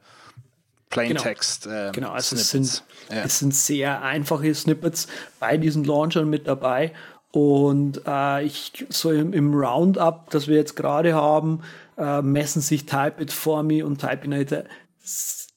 [0.90, 1.64] Plaintext.
[1.64, 3.22] Genau, äh, genau also es sind, ja.
[3.24, 5.08] es sind sehr einfache Snippets
[5.40, 6.92] bei diesen Launchern mit dabei.
[7.32, 11.62] Und äh, ich so im, im Roundup, das wir jetzt gerade haben,
[12.00, 14.64] äh, messen sich Typeit for Me und Typinator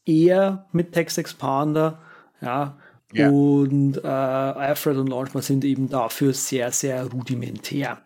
[0.06, 2.00] eher mit Text Expander.
[2.41, 2.78] Ja.
[3.14, 3.30] ja.
[3.30, 8.02] Und äh, Alfred und Launchbar sind eben dafür sehr, sehr rudimentär.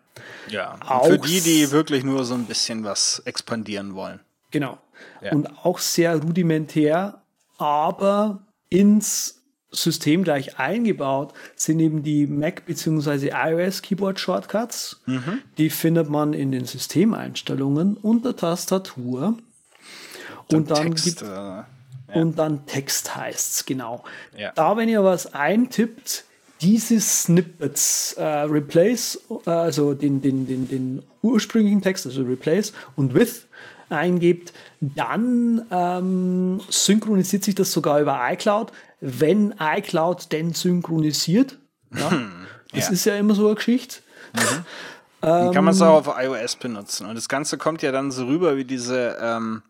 [0.48, 4.20] Ja, auch für die, die wirklich nur so ein bisschen was expandieren wollen.
[4.50, 4.78] Genau.
[5.22, 5.32] Ja.
[5.32, 7.20] Und auch sehr rudimentär,
[7.58, 9.37] aber ins
[9.70, 13.30] System gleich eingebaut sind eben die Mac- bzw.
[13.34, 15.00] iOS-Keyboard-Shortcuts.
[15.06, 15.40] Mhm.
[15.58, 19.36] Die findet man in den Systemeinstellungen unter Tastatur.
[20.48, 21.66] Dann und dann Text, gibt, äh, ja.
[22.14, 24.02] und dann Text heißt's, genau.
[24.36, 24.52] Ja.
[24.54, 26.24] Da, wenn ihr was eintippt,
[26.62, 33.14] diese Snippets äh, replace, äh, also den, den, den, den ursprünglichen Text, also replace und
[33.14, 33.46] with
[33.90, 41.58] eingebt, dann ähm, synchronisiert sich das sogar über iCloud, wenn iCloud denn synchronisiert.
[41.94, 42.10] Ja,
[42.72, 42.92] das ja.
[42.92, 44.00] ist ja immer so eine Geschichte.
[44.34, 44.64] Mhm.
[45.20, 47.06] Dann kann man es auch auf iOS benutzen.
[47.06, 49.62] Und das Ganze kommt ja dann so rüber wie diese ähm,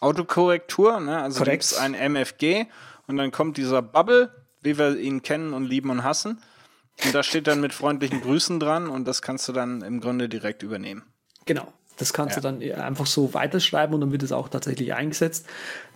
[0.00, 1.00] Autokorrektur.
[1.00, 1.22] Ne?
[1.22, 2.66] Also du gibst ein MFG
[3.06, 4.30] und dann kommt dieser Bubble,
[4.62, 6.40] wie wir ihn kennen und lieben und hassen.
[7.04, 10.28] Und da steht dann mit freundlichen Grüßen dran und das kannst du dann im Grunde
[10.28, 11.04] direkt übernehmen.
[11.44, 11.72] Genau.
[11.96, 12.42] Das kannst ja.
[12.42, 15.46] du dann einfach so weiterschreiben und dann wird es auch tatsächlich eingesetzt.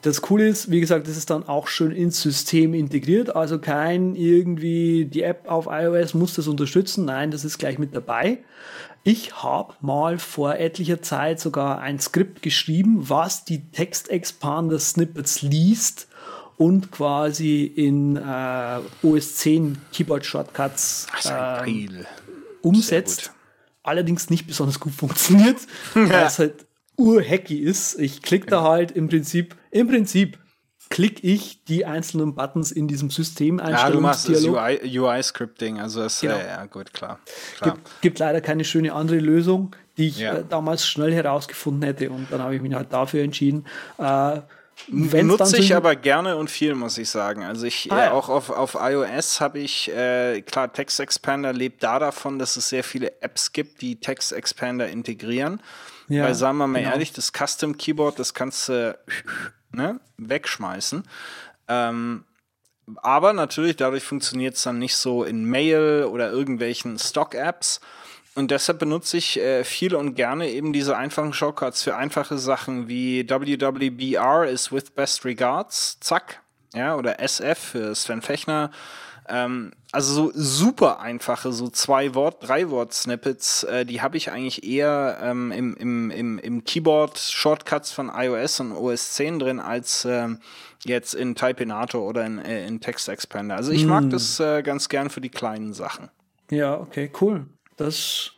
[0.02, 3.36] Das Coole ist, wie gesagt, das ist dann auch schön ins System integriert.
[3.36, 7.04] Also kein irgendwie, die App auf iOS muss das unterstützen.
[7.04, 8.38] Nein, das ist gleich mit dabei.
[9.02, 15.42] Ich habe mal vor etlicher Zeit sogar ein Skript geschrieben, was die Text Expander Snippets
[15.42, 16.08] liest
[16.56, 21.88] und quasi in äh, OS 10 Keyboard Shortcuts äh,
[22.60, 23.32] umsetzt
[23.82, 25.58] allerdings nicht besonders gut funktioniert,
[25.94, 26.66] weil es halt
[26.96, 27.98] urhacky ist.
[27.98, 30.38] Ich klicke da halt im Prinzip, im Prinzip
[30.90, 36.02] klicke ich die einzelnen Buttons in diesem System Ja, du machst das UI-Scripting, UI also
[36.02, 36.36] ist, genau.
[36.36, 37.20] ja, ja, gut, klar.
[37.56, 37.74] klar.
[37.74, 40.38] Gibt, gibt, leider keine schöne andere Lösung, die ich ja.
[40.38, 43.66] äh, damals schnell herausgefunden hätte und dann habe ich mich halt dafür entschieden.
[43.98, 44.40] Äh,
[44.88, 47.44] Nutze ich aber gerne und viel, muss ich sagen.
[47.44, 51.82] Also ich ah, äh, auch auf, auf iOS habe ich, äh, klar, Text Expander lebt
[51.82, 55.62] da davon, dass es sehr viele Apps gibt, die Text Expander integrieren.
[56.08, 56.92] Ja, Weil sagen wir mal genau.
[56.92, 58.98] ehrlich, das Custom Keyboard, das kannst du
[59.72, 61.04] ne, wegschmeißen.
[61.68, 62.24] Ähm,
[62.96, 67.80] aber natürlich, dadurch funktioniert es dann nicht so in Mail oder irgendwelchen Stock-Apps.
[68.40, 72.88] Und deshalb benutze ich äh, viel und gerne eben diese einfachen Shortcuts für einfache Sachen
[72.88, 76.40] wie WWBR is with best regards, zack,
[76.74, 78.70] ja, oder SF für Sven Fechner.
[79.28, 84.32] Ähm, also so super einfache, so zwei Wort, drei Wort Snippets, äh, die habe ich
[84.32, 89.60] eigentlich eher ähm, im, im, im, im Keyboard Shortcuts von iOS und OS 10 drin
[89.60, 90.38] als ähm,
[90.86, 93.56] jetzt in Typeinator oder in, äh, in Text Expander.
[93.56, 96.08] Also ich mag das äh, ganz gern für die kleinen Sachen.
[96.50, 97.44] Ja, okay, cool.
[97.80, 98.32] Das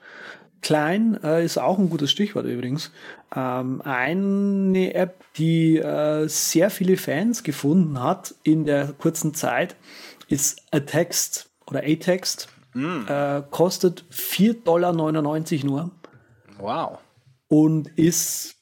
[0.61, 2.93] klein äh, ist auch ein gutes Stichwort übrigens.
[3.35, 9.75] Ähm, eine App, die äh, sehr viele Fans gefunden hat in der kurzen Zeit,
[10.29, 12.49] ist A-Text oder A-Text.
[12.75, 15.91] Äh, kostet 4,99 Dollar nur
[16.59, 16.99] Wow.
[17.49, 18.55] und ist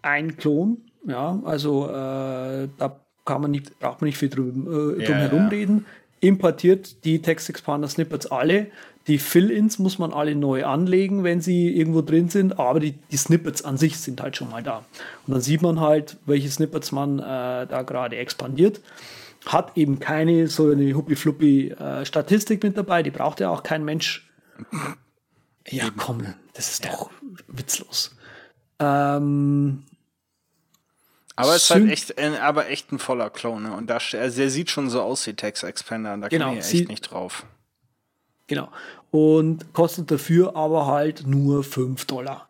[0.00, 0.78] ein Klon.
[1.06, 5.16] Ja, also äh, da kann man nicht, braucht man nicht viel drum, äh, drum Ja,
[5.16, 5.48] herum ja.
[5.48, 5.86] reden.
[6.20, 8.68] Importiert die Text Expander Snippets alle.
[9.08, 13.16] Die Fill-ins muss man alle neu anlegen, wenn sie irgendwo drin sind, aber die, die
[13.16, 14.84] Snippets an sich sind halt schon mal da.
[15.26, 17.22] Und dann sieht man halt, welche Snippets man äh,
[17.66, 18.80] da gerade expandiert.
[19.46, 24.28] Hat eben keine so eine huppi-fluppi äh, mit dabei, die braucht ja auch kein Mensch.
[25.66, 27.10] Ja, komm, das ist doch
[27.46, 28.14] witzlos.
[28.78, 29.84] Ähm,
[31.34, 33.62] Aber es ist halt echt, ein, aber echt ein voller Klon.
[33.62, 33.72] Ne?
[33.72, 36.14] Und da, also der sieht schon so aus wie Text Expander.
[36.14, 37.46] Und da Genau, kann ich echt nicht drauf.
[38.48, 38.70] Genau.
[39.10, 42.48] Und kostet dafür aber halt nur 5 Dollar.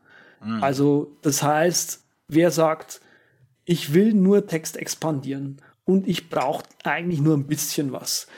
[0.61, 3.01] Also, das heißt, wer sagt,
[3.65, 8.29] ich will nur Text expandieren und ich brauche eigentlich nur ein bisschen was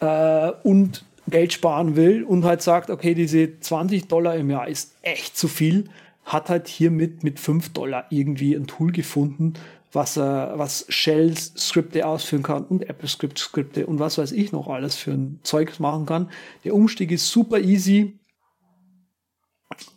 [0.00, 4.94] äh, und Geld sparen will und halt sagt, okay, diese 20 Dollar im Jahr ist
[5.02, 5.84] echt zu viel,
[6.24, 9.54] hat halt hiermit mit 5 Dollar irgendwie ein Tool gefunden,
[9.92, 15.12] was, äh, was Shell-Skripte ausführen kann und AppleScript-Skripte und was weiß ich noch alles für
[15.12, 16.30] ein Zeug machen kann.
[16.64, 18.18] Der Umstieg ist super easy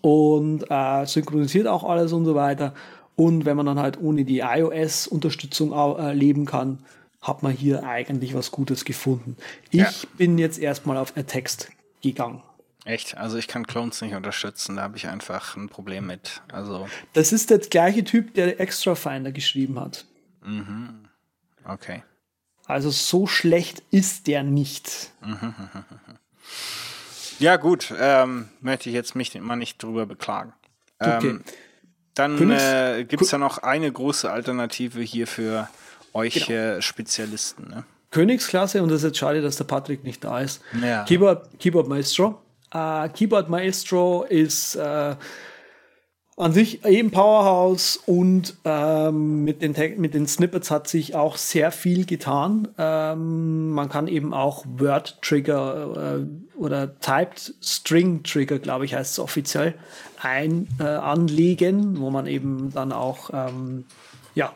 [0.01, 2.73] und äh, synchronisiert auch alles und so weiter.
[3.15, 6.79] Und wenn man dann halt ohne die iOS-Unterstützung äh, leben kann,
[7.21, 9.37] hat man hier eigentlich was Gutes gefunden.
[9.71, 9.89] Ich Ja.
[10.17, 11.69] bin jetzt erstmal auf Text
[12.01, 12.41] gegangen.
[12.85, 13.15] Echt?
[13.17, 14.75] Also ich kann Clones nicht unterstützen.
[14.75, 16.41] Da habe ich einfach ein Problem mit.
[16.51, 20.05] Also, Das ist der gleiche Typ, der Extra Finder geschrieben hat.
[21.65, 22.03] okay.
[22.65, 25.11] Also so schlecht ist der nicht.
[27.39, 27.93] Ja, gut.
[27.97, 30.53] Ähm, möchte ich jetzt mich mal nicht drüber beklagen.
[30.99, 31.29] Okay.
[31.29, 31.43] Ähm,
[32.13, 35.67] dann Königs- äh, gibt es ja noch eine große Alternative hier für
[36.13, 37.69] euch äh, Spezialisten.
[37.69, 37.83] Ne?
[38.11, 40.61] Königsklasse und das ist jetzt schade, dass der Patrick nicht da ist.
[40.81, 41.03] Ja.
[41.05, 42.39] Keyboard, Keyboard Maestro.
[42.73, 45.15] Äh, Keyboard Maestro ist äh,
[46.35, 51.71] an sich eben Powerhouse und ähm, mit, den, mit den Snippets hat sich auch sehr
[51.71, 52.69] viel getan.
[52.77, 59.75] Ähm, man kann eben auch Word-Trigger äh, oder Typed String-Trigger, glaube ich, heißt es offiziell,
[60.21, 63.85] ein, äh, anlegen, wo man eben dann auch ähm,
[64.33, 64.55] ja,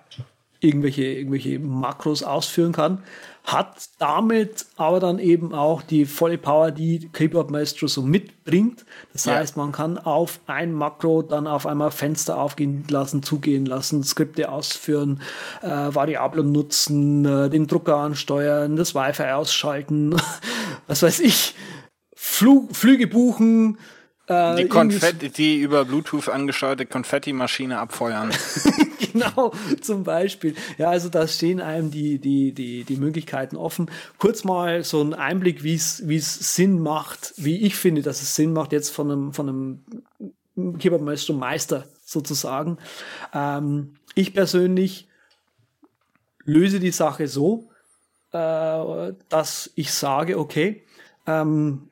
[0.60, 3.04] irgendwelche, irgendwelche Makros ausführen kann.
[3.48, 8.86] Hat damit aber dann eben auch die volle Power, die Keyboard Maestro so mitbringt.
[9.14, 9.36] Das Ja.
[9.36, 14.52] heißt, man kann auf ein Makro dann auf einmal Fenster aufgehen lassen, zugehen lassen, Skripte
[14.52, 15.22] ausführen,
[15.62, 20.14] äh, Variablen nutzen, äh, den Drucker ansteuern, das Wi-Fi ausschalten,
[20.88, 21.56] was weiß ich,
[22.18, 23.78] Flug, Flüge buchen,
[24.28, 28.32] äh, Die, Konfetti, die über Bluetooth angesteuerte Konfetti-Maschine abfeuern.
[29.14, 30.56] genau, zum Beispiel.
[30.78, 33.90] Ja, also da stehen einem die, die, die, die Möglichkeiten offen.
[34.18, 38.22] Kurz mal so ein Einblick, wie es wie es Sinn macht, wie ich finde, dass
[38.22, 39.48] es Sinn macht, jetzt von einem, von
[40.56, 42.78] einem Maestro Meister sozusagen.
[43.34, 45.08] Ähm, ich persönlich
[46.44, 47.70] löse die Sache so,
[48.32, 50.84] äh, dass ich sage, okay,
[51.28, 51.90] ähm,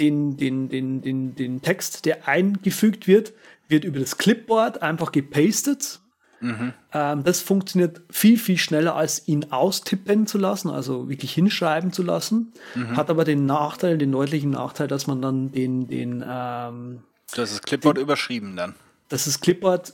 [0.00, 3.32] den, den, den, den, den Text, der eingefügt wird,
[3.68, 6.00] wird über das Clipboard einfach gepastet.
[6.42, 12.02] Ähm, das funktioniert viel, viel schneller, als ihn austippen zu lassen, also wirklich hinschreiben zu
[12.02, 12.52] lassen.
[12.96, 17.02] Hat aber den Nachteil, den deutlichen Nachteil, dass man dann den, den, ähm,
[17.34, 18.74] Das ist Clipboard überschrieben dann.
[19.10, 19.92] dass das Clipboard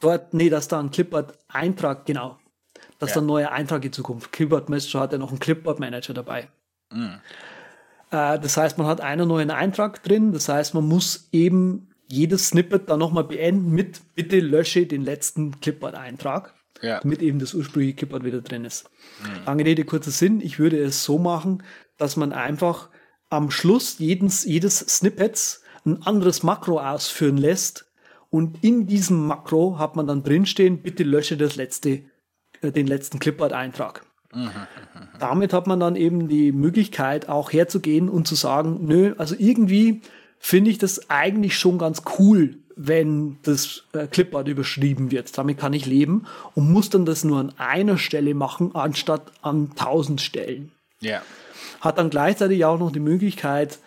[0.00, 2.38] dort, nee, dass da ein Clipboard-Eintrag, genau,
[2.98, 3.14] dass Ja.
[3.14, 4.32] da ein neuer Eintrag in Zukunft.
[4.32, 6.48] Clipboard Manager hat ja noch einen Clipboard Manager dabei.
[6.92, 7.16] Äh,
[8.14, 12.88] das heißt, man hat einen neuen Eintrag drin, das heißt, man muss eben jedes Snippet
[12.88, 17.00] dann nochmal beenden mit bitte lösche den letzten Clipboard-Eintrag, Ja.
[17.00, 18.90] damit eben das ursprüngliche Clipboard wieder drin ist.
[19.46, 21.62] Lange Rede, kurzer Sinn, ich würde es so machen,
[21.96, 22.88] dass man einfach
[23.30, 27.86] am Schluss jedes, jedes Snippets ein anderes Makro ausführen lässt
[28.30, 32.04] und in diesem Makro hat man dann drinstehen, bitte lösche das letzte,
[32.60, 34.04] äh, den letzten Clipboard-Eintrag.
[35.18, 40.02] Damit hat man dann eben die Möglichkeit, auch herzugehen und zu sagen, nö, also irgendwie
[40.38, 45.36] finde ich das eigentlich schon ganz cool, wenn das äh, Clipboard überschrieben wird.
[45.38, 49.74] Damit kann ich leben und muss dann das nur an einer Stelle machen, anstatt an
[49.76, 50.72] tausend Stellen.
[51.00, 51.22] Ja.
[51.80, 53.78] Hat dann gleichzeitig auch noch die Möglichkeit,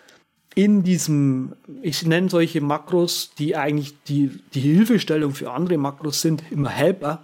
[0.54, 6.42] in diesem, ich nenne solche Makros, die eigentlich die, die Hilfestellung für andere Makros sind,
[6.50, 7.22] immer Helper.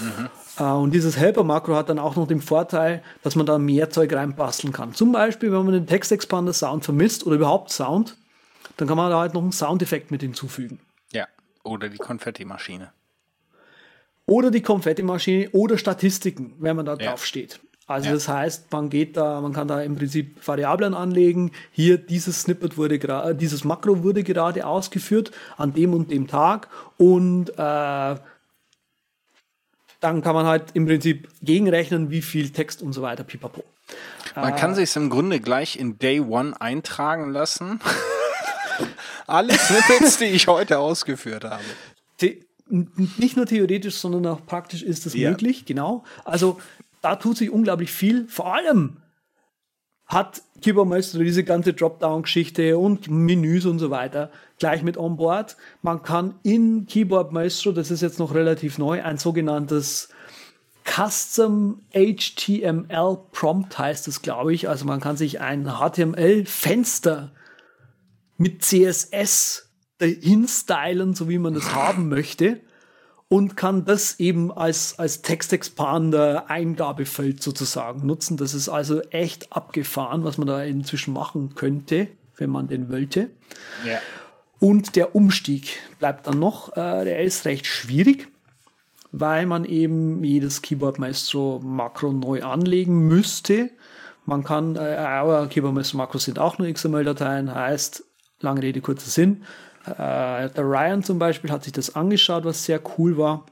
[0.00, 0.28] Mhm.
[0.64, 4.72] Und dieses Helper-Makro hat dann auch noch den Vorteil, dass man da mehr Zeug reinbasteln
[4.72, 4.94] kann.
[4.94, 8.16] Zum Beispiel, wenn man den Text-Expander-Sound vermisst oder überhaupt Sound,
[8.76, 10.80] dann kann man da halt noch einen Soundeffekt mit hinzufügen.
[11.12, 11.26] Ja,
[11.62, 12.90] oder die Konfetti-Maschine.
[14.26, 17.10] Oder die Konfetti-Maschine oder Statistiken, wenn man da Ja.
[17.10, 17.60] drauf steht.
[17.86, 18.14] Also Ja.
[18.14, 21.52] das heißt, man geht da, man kann da im Prinzip Variablen anlegen.
[21.70, 26.68] Hier dieses Snippet wurde gerade, dieses Makro wurde gerade ausgeführt an dem und dem Tag
[26.96, 28.16] und äh,
[30.06, 33.64] dann kann man halt im Prinzip gegenrechnen, wie viel Text und so weiter, pipapo.
[34.34, 34.56] Man Ah.
[34.56, 37.80] kann sich im Grunde gleich in Day One eintragen lassen.
[39.26, 41.62] Alle Snippets, die ich heute ausgeführt habe.
[42.20, 45.30] The nicht nur theoretisch, sondern auch praktisch ist das Ja.
[45.30, 46.02] möglich, genau.
[46.24, 46.60] Also
[47.00, 48.26] da tut sich unglaublich viel.
[48.28, 48.96] Vor allem
[50.06, 55.56] hat Keyboard Maestro diese ganze Dropdown-Geschichte und Menüs und so weiter gleich mit on board.
[55.82, 60.08] Man kann in Keyboard Maestro, das ist jetzt noch relativ neu, ein sogenanntes
[60.84, 64.68] Custom HTML Prompt heißt es, glaube ich.
[64.68, 67.32] Also man kann sich ein HTML-Fenster
[68.38, 72.60] mit CSS dahin stylen, so wie man das haben möchte.
[73.28, 78.36] Und kann das eben als, als Textexpander Eingabefeld sozusagen nutzen.
[78.36, 82.06] Das ist also echt abgefahren, was man da inzwischen machen könnte,
[82.36, 83.30] wenn man den wollte.
[83.84, 83.98] Ja.
[84.60, 88.28] Und der Umstieg bleibt dann noch, äh, der ist recht schwierig,
[89.12, 93.70] weil man eben jedes Keyboard Maestro Makro neu anlegen müsste.
[94.24, 98.04] Man kann, äh, aber Keyboard Maestro Makros sind auch nur XML-Dateien, heißt,
[98.40, 99.44] lange Rede, kurzer Sinn.
[99.86, 103.46] Äh, der Ryan zum Beispiel hat sich das angeschaut, was sehr cool war.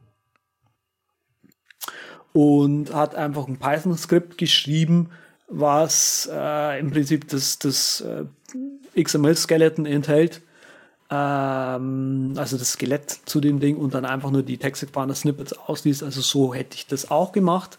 [2.33, 5.11] Und hat einfach ein Python-Skript geschrieben,
[5.49, 8.25] was äh, im Prinzip das, das äh,
[9.01, 10.43] XML-Skeleton enthält.
[11.11, 16.03] Ähm, also das Skelett zu dem Ding und dann einfach nur die Text-Expander-Snippets ausliest.
[16.03, 17.79] Also so hätte ich das auch gemacht.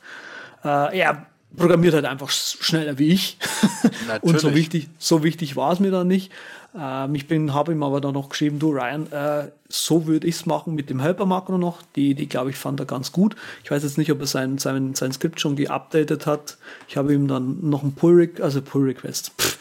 [0.64, 1.26] Äh, er
[1.56, 3.38] programmiert halt einfach sch- schneller wie ich.
[4.22, 4.56] und so Natürlich.
[4.56, 6.32] wichtig, so wichtig war es mir dann nicht.
[6.78, 10.36] Ähm, ich bin, habe ihm aber dann noch geschrieben, du Ryan, äh, so würde ich
[10.36, 11.82] es machen mit dem Helper-Makro noch.
[11.96, 13.36] Die, die glaube ich, fand er ganz gut.
[13.64, 16.58] Ich weiß jetzt nicht, ob er sein, sein, sein Skript schon geupdatet hat.
[16.88, 19.32] Ich habe ihm dann noch ein Pull, also Pull Request.
[19.38, 19.58] Pff.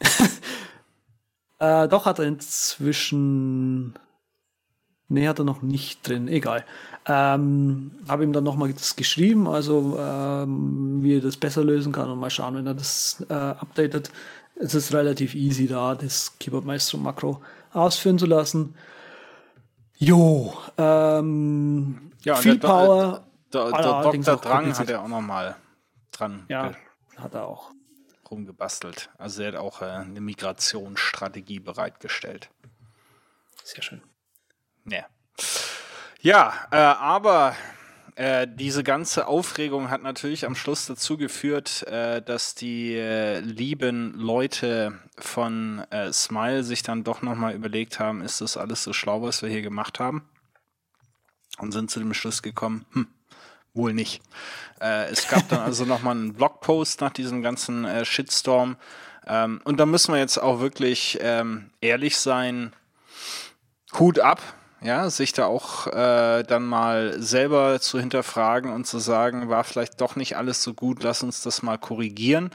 [1.60, 3.94] äh, doch hat er inzwischen.
[5.10, 6.64] Nee, hat er noch nicht drin, egal.
[7.04, 12.08] Ähm, habe ihm dann nochmal das geschrieben, also ähm, wie er das besser lösen kann
[12.08, 14.10] und mal schauen, wenn er das äh, updatet.
[14.54, 17.42] Es ist relativ easy da, das Keyboard Maestro Makro
[17.72, 18.74] ausführen zu lassen.
[19.96, 23.24] Jo, ähm, Ja, viel der Power.
[23.52, 24.40] Der, der allerdings Dr.
[24.40, 25.56] Drang hat er auch nochmal
[26.12, 26.72] dran Ja,
[27.16, 27.70] hat er auch.
[28.30, 29.10] rumgebastelt.
[29.18, 32.48] Also er hat auch äh, eine Migrationsstrategie bereitgestellt.
[33.64, 34.02] Sehr schön.
[34.86, 35.06] Ja,
[36.20, 37.54] ja äh, aber
[38.20, 44.12] äh, diese ganze Aufregung hat natürlich am Schluss dazu geführt, äh, dass die äh, lieben
[44.12, 49.22] Leute von äh, Smile sich dann doch nochmal überlegt haben, ist das alles so schlau,
[49.22, 50.28] was wir hier gemacht haben?
[51.56, 53.08] Und sind zu dem Schluss gekommen, hm,
[53.72, 54.22] wohl nicht.
[54.82, 58.76] Äh, es gab dann also nochmal einen Blogpost nach diesem ganzen Shitstorm.
[59.26, 62.74] Ähm, und da müssen wir jetzt auch wirklich ähm, ehrlich sein.
[63.98, 64.42] Hut ab,
[64.82, 70.00] ja, sich da auch äh, dann mal selber zu hinterfragen und zu sagen, war vielleicht
[70.00, 72.50] doch nicht alles so gut, lass uns das mal korrigieren.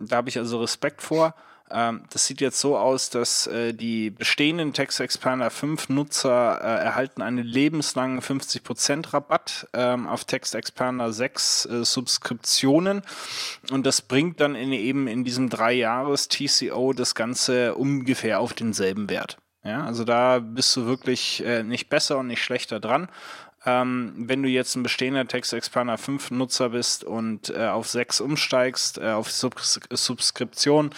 [0.00, 1.34] Da habe ich also Respekt vor.
[1.70, 6.84] Ähm, das sieht jetzt so aus, dass äh, die bestehenden Text Expander 5 Nutzer äh,
[6.84, 13.02] erhalten einen lebenslangen 50% Rabatt ähm, auf Text Expander 6 äh, Subskriptionen
[13.70, 18.54] und das bringt dann in, eben in diesem drei Jahres TCO das Ganze ungefähr auf
[18.54, 19.36] denselben Wert.
[19.68, 23.10] Ja, also da bist du wirklich äh, nicht besser und nicht schlechter dran.
[23.66, 28.22] Ähm, wenn du jetzt ein bestehender Text Expander 5 Nutzer bist und äh, auf 6
[28.22, 30.88] umsteigst, äh, auf Subs Subskription,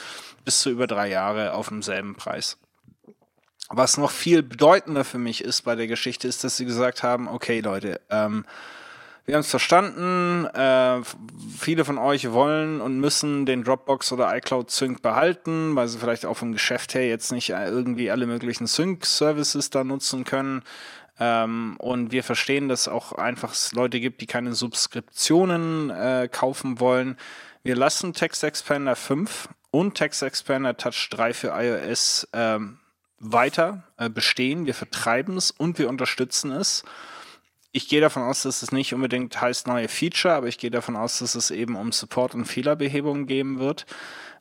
[0.45, 2.59] bist du über drei Jahre auf demselben Preis.
[3.71, 7.27] Was noch viel bedeutender für mich ist bei der Geschichte, ist, dass sie gesagt haben,
[7.27, 8.45] okay Leute, ähm,
[9.31, 10.45] wir haben es verstanden.
[10.47, 11.03] Äh,
[11.57, 16.27] viele von euch wollen und müssen den Dropbox oder iCloud Sync behalten, weil sie vielleicht
[16.27, 20.65] auch vom Geschäft her jetzt nicht äh, irgendwie alle möglichen Sync-Services da nutzen können.
[21.21, 26.81] Ähm, und wir verstehen, dass auch einfach es Leute gibt, die keine Subskriptionen äh, kaufen
[26.81, 27.17] wollen.
[27.63, 32.81] Wir lassen Text Expander 5 und Text Expander Touch 3 für iOS ähm,
[33.21, 36.83] weiter äh, bestehen, wir vertreiben es und wir unterstützen es.
[37.73, 40.97] Ich gehe davon aus, dass es nicht unbedingt heißt neue Feature, aber ich gehe davon
[40.97, 43.87] aus, dass es eben um Support und Fehlerbehebung geben wird.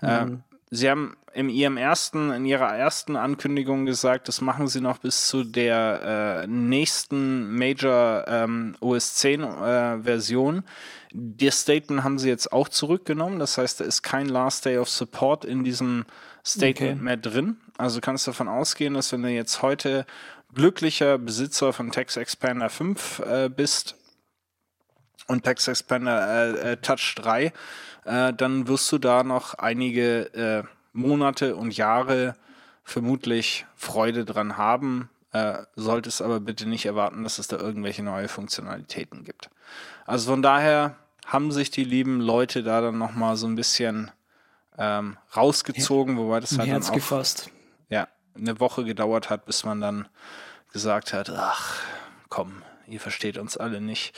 [0.01, 0.07] Mhm.
[0.07, 0.37] Äh,
[0.71, 5.27] Sie haben in ihrem ersten, in ihrer ersten Ankündigung gesagt, das machen sie noch bis
[5.27, 10.63] zu der äh, nächsten Major ähm, OS 10 äh, Version.
[11.11, 13.39] Das Statement haben sie jetzt auch zurückgenommen.
[13.39, 16.05] Das heißt, da ist kein Last Day of Support in diesem
[16.45, 17.03] Statement okay.
[17.03, 17.57] mehr drin.
[17.77, 20.05] Also kannst du davon ausgehen, dass wenn du jetzt heute
[20.53, 23.95] glücklicher Besitzer von Text Expander 5 äh, bist
[25.27, 27.53] und Text Expander äh, äh, Touch 3,
[28.05, 32.35] äh, dann wirst du da noch einige äh, Monate und Jahre
[32.83, 35.09] vermutlich Freude dran haben.
[35.31, 39.51] Äh, solltest aber bitte nicht erwarten, dass es da irgendwelche neue Funktionalitäten gibt.
[40.07, 40.95] Also von daher
[41.27, 44.09] haben sich die lieben Leute da dann nochmal so ein bisschen
[44.79, 47.51] ähm, rausgezogen, wobei das halt Herz dann auch gefasst.
[48.39, 50.07] Eine Woche gedauert hat, bis man dann
[50.71, 51.81] gesagt hat, ach
[52.29, 54.15] komm, ihr versteht uns alle nicht.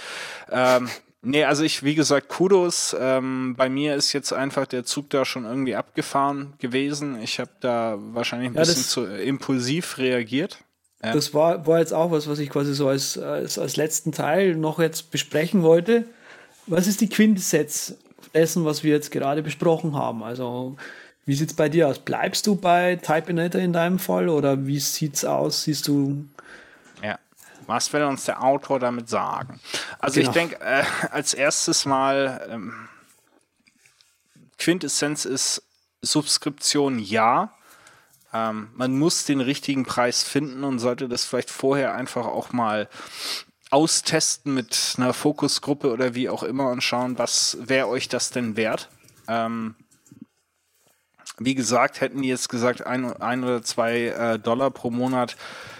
[0.49, 0.89] Ähm,
[1.23, 2.95] Nee, also ich, wie gesagt, Kudos.
[2.99, 7.21] Ähm, bei mir ist jetzt einfach der Zug da schon irgendwie abgefahren gewesen.
[7.21, 10.57] Ich habe da wahrscheinlich ein ja, bisschen zu impulsiv reagiert.
[11.03, 11.13] Ja.
[11.13, 14.55] Das war, war jetzt auch was, was ich quasi so als, als, als letzten Teil
[14.55, 16.05] noch jetzt besprechen wollte.
[16.65, 17.97] Was ist die Quintessenz
[18.33, 20.23] dessen, was wir jetzt gerade besprochen haben?
[20.23, 20.75] Also,
[21.25, 21.99] wie sieht's bei dir aus?
[21.99, 25.63] Bleibst du bei Typeinator in deinem Fall oder wie sieht's aus?
[25.63, 26.25] Siehst du
[27.71, 29.59] was will uns der Autor damit sagen?
[29.99, 30.29] Also genau.
[30.29, 32.73] ich denke, äh, als erstes mal ähm,
[34.57, 35.63] Quintessenz ist
[36.01, 37.53] Subskription ja.
[38.33, 42.89] Ähm, man muss den richtigen Preis finden und sollte das vielleicht vorher einfach auch mal
[43.69, 48.57] austesten mit einer Fokusgruppe oder wie auch immer und schauen, was wäre euch das denn
[48.57, 48.89] wert.
[49.27, 49.75] Ähm,
[51.45, 55.35] wie gesagt, hätten die jetzt gesagt, ein, ein oder zwei äh, Dollar pro Monat,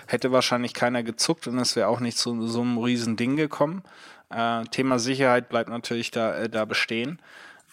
[0.07, 3.84] hätte wahrscheinlich keiner gezuckt und es wäre auch nicht zu so einem riesen Ding gekommen.
[4.30, 7.20] Äh, Thema Sicherheit bleibt natürlich da, äh, da bestehen.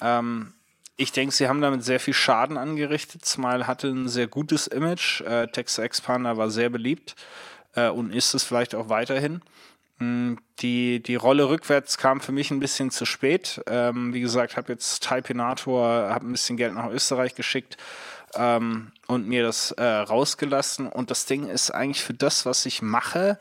[0.00, 0.52] Ähm,
[0.96, 3.24] ich denke, sie haben damit sehr viel Schaden angerichtet.
[3.24, 5.20] Smile hatte ein sehr gutes Image.
[5.20, 7.14] Äh, Text Expander war sehr beliebt
[7.74, 9.40] äh, und ist es vielleicht auch weiterhin.
[9.98, 13.60] Hm, die, die Rolle rückwärts kam für mich ein bisschen zu spät.
[13.66, 17.76] Ähm, wie gesagt, habe jetzt Typinator, habe ein bisschen Geld nach Österreich geschickt
[18.34, 20.86] ähm, und mir das äh, rausgelassen.
[20.86, 23.38] Und das Ding ist eigentlich für das, was ich mache,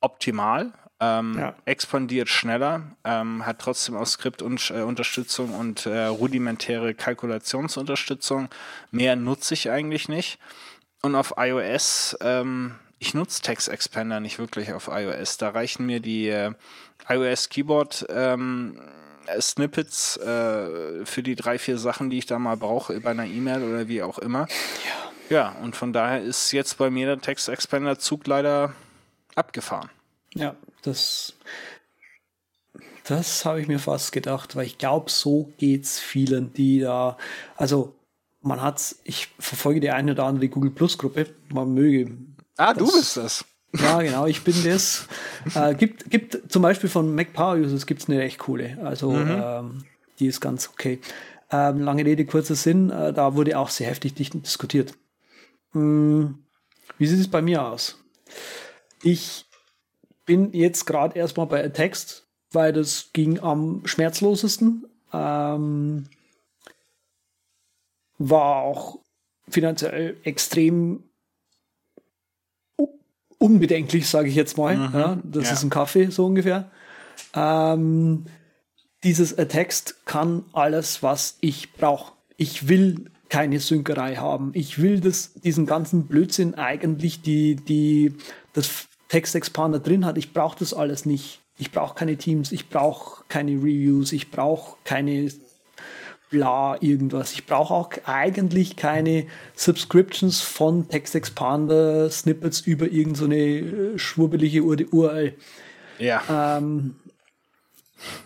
[0.00, 0.72] optimal.
[1.00, 1.54] Ähm, ja.
[1.64, 8.48] expandiert schneller, ähm, hat trotzdem auch Skriptunterstützung und, äh, und äh, rudimentäre Kalkulationsunterstützung.
[8.90, 10.40] Mehr nutze ich eigentlich nicht.
[11.00, 15.36] Und auf iOS, ähm, ich nutze Text Expander nicht wirklich auf iOS.
[15.38, 16.52] Da reichen mir die äh,
[17.08, 18.80] iOS Keyboard ähm,
[19.40, 23.62] Snippets äh, für die drei, vier Sachen, die ich da mal brauche, bei einer E-Mail
[23.62, 24.48] oder wie auch immer.
[24.48, 25.08] Ja.
[25.30, 28.72] Ja, und von daher ist jetzt bei mir der Text Expander Zug leider
[29.34, 29.90] abgefahren.
[30.34, 31.34] Ja, das,
[33.04, 37.18] das habe ich mir fast gedacht, weil ich glaube, so geht es vielen, die da,
[37.56, 37.94] also
[38.40, 42.16] man hat, ich verfolge die eine oder andere Google Plus Gruppe, man möge.
[42.58, 43.44] Ah, das, du bist das.
[43.72, 45.08] Ja, genau, ich bin das.
[45.54, 48.78] Äh, gibt, gibt zum Beispiel von Mac Power Users gibt es eine echt coole.
[48.82, 49.42] Also mhm.
[49.42, 49.84] ähm,
[50.18, 51.00] die ist ganz okay.
[51.50, 54.92] Ähm, lange Rede, kurzer Sinn, äh, da wurde auch sehr heftig diskutiert.
[55.72, 56.44] Hm,
[56.98, 57.98] wie sieht es bei mir aus?
[59.02, 59.46] Ich
[60.26, 64.86] bin jetzt gerade erstmal bei Text, weil das ging am schmerzlosesten.
[65.12, 66.08] Ähm,
[68.18, 68.98] war auch
[69.48, 71.04] finanziell extrem
[73.38, 74.76] unbedenklich, sage ich jetzt mal.
[74.76, 74.94] Mhm.
[74.94, 75.52] Ja, das ja.
[75.52, 76.70] ist ein Kaffee, so ungefähr.
[77.34, 78.26] Ähm,
[79.04, 82.12] dieses Text kann alles, was ich brauche.
[82.36, 84.50] Ich will keine Synkerei haben.
[84.54, 88.14] Ich will das, diesen ganzen Blödsinn eigentlich, die, die
[88.52, 90.18] das Text Expander drin hat.
[90.18, 91.40] Ich brauche das alles nicht.
[91.58, 95.30] Ich brauche keine Teams, ich brauche keine Reviews, ich brauche keine
[96.30, 97.32] bla irgendwas.
[97.32, 105.34] Ich brauche auch eigentlich keine Subscriptions von Text Expander Snippets über irgendeine so schwurbelige URL.
[105.98, 106.58] Ja.
[106.58, 106.96] Ähm,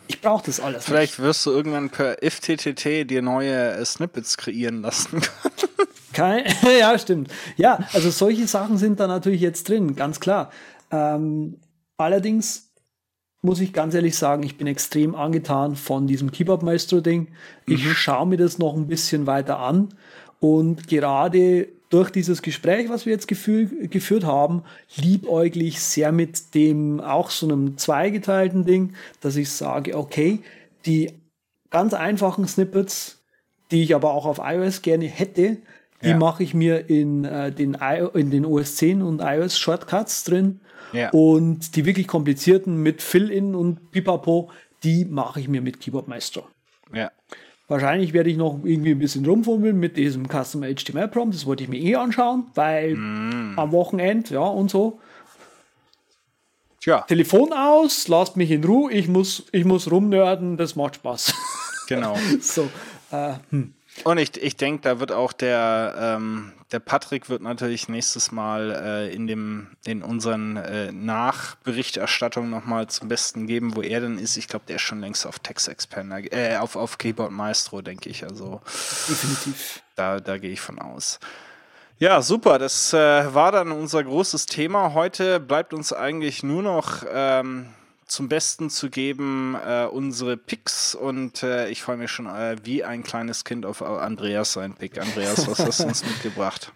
[0.08, 0.84] ich brauche das alles.
[0.84, 1.24] Vielleicht nicht.
[1.24, 5.22] wirst du irgendwann per IFTTT dir neue äh, Snippets kreieren lassen.
[6.12, 6.44] Kein,
[6.80, 7.32] ja, stimmt.
[7.56, 10.50] Ja, also solche Sachen sind da natürlich jetzt drin, ganz klar.
[10.90, 11.58] Ähm,
[11.96, 12.71] allerdings
[13.42, 17.28] muss ich ganz ehrlich sagen, ich bin extrem angetan von diesem Keyboard Maestro Ding.
[17.66, 17.90] Ich mhm.
[17.90, 19.88] schaue mir das noch ein bisschen weiter an
[20.40, 24.62] und gerade durch dieses Gespräch, was wir jetzt gefühl, geführt haben,
[24.96, 30.40] liebäuglich sehr mit dem auch so einem zweigeteilten Ding, dass ich sage, okay,
[30.86, 31.12] die
[31.68, 33.22] ganz einfachen Snippets,
[33.70, 35.58] die ich aber auch auf iOS gerne hätte,
[36.02, 36.16] Die ja.
[36.16, 40.60] mache ich mir in, äh, den, I in den OS 10 und iOS Shortcuts drin.
[40.92, 41.10] Ja.
[41.10, 44.50] Und die wirklich komplizierten mit Fill-In und Pipapo,
[44.82, 46.46] die mache ich mir mit Keyboard Maestro.
[46.92, 47.10] Ja.
[47.68, 51.34] Wahrscheinlich werde ich noch irgendwie ein bisschen rumfummeln mit diesem Custom HTML Prompt.
[51.34, 53.58] Das wollte ich mir eh anschauen, weil mm.
[53.58, 55.00] am Wochenende, ja, und so.
[56.80, 57.02] Tja.
[57.02, 61.32] Telefon aus, lasst mich in Ruhe, ich muss, ich muss rumnörden, das macht Spaß.
[61.88, 62.16] Genau.
[62.40, 62.68] so,
[63.10, 63.74] äh, hm.
[64.04, 68.70] Und ich, ich denke, da wird auch der, ähm, der Patrick wird natürlich nächstes Mal
[68.70, 74.36] äh, in dem in unseren äh, Nachberichterstattungen nochmal zum Besten geben, wo er denn ist.
[74.36, 78.08] Ich glaube, der ist schon längst auf Text Expander, äh, auf, auf Keyboard Maestro, denke
[78.08, 78.24] ich.
[78.24, 78.60] Also
[79.08, 79.82] definitiv.
[79.94, 81.20] Da, da gehe ich von aus.
[81.98, 82.58] Ja, super.
[82.58, 84.94] Das äh, war dann unser großes Thema.
[84.94, 87.68] Heute bleibt uns eigentlich nur noch ähm,
[88.06, 90.94] zum Besten zu geben, äh, unsere Picks.
[90.94, 95.00] Und äh, ich freue mich schon äh, wie ein kleines Kind auf Andreas sein Pick.
[95.00, 96.72] Andreas, was hast du uns mitgebracht?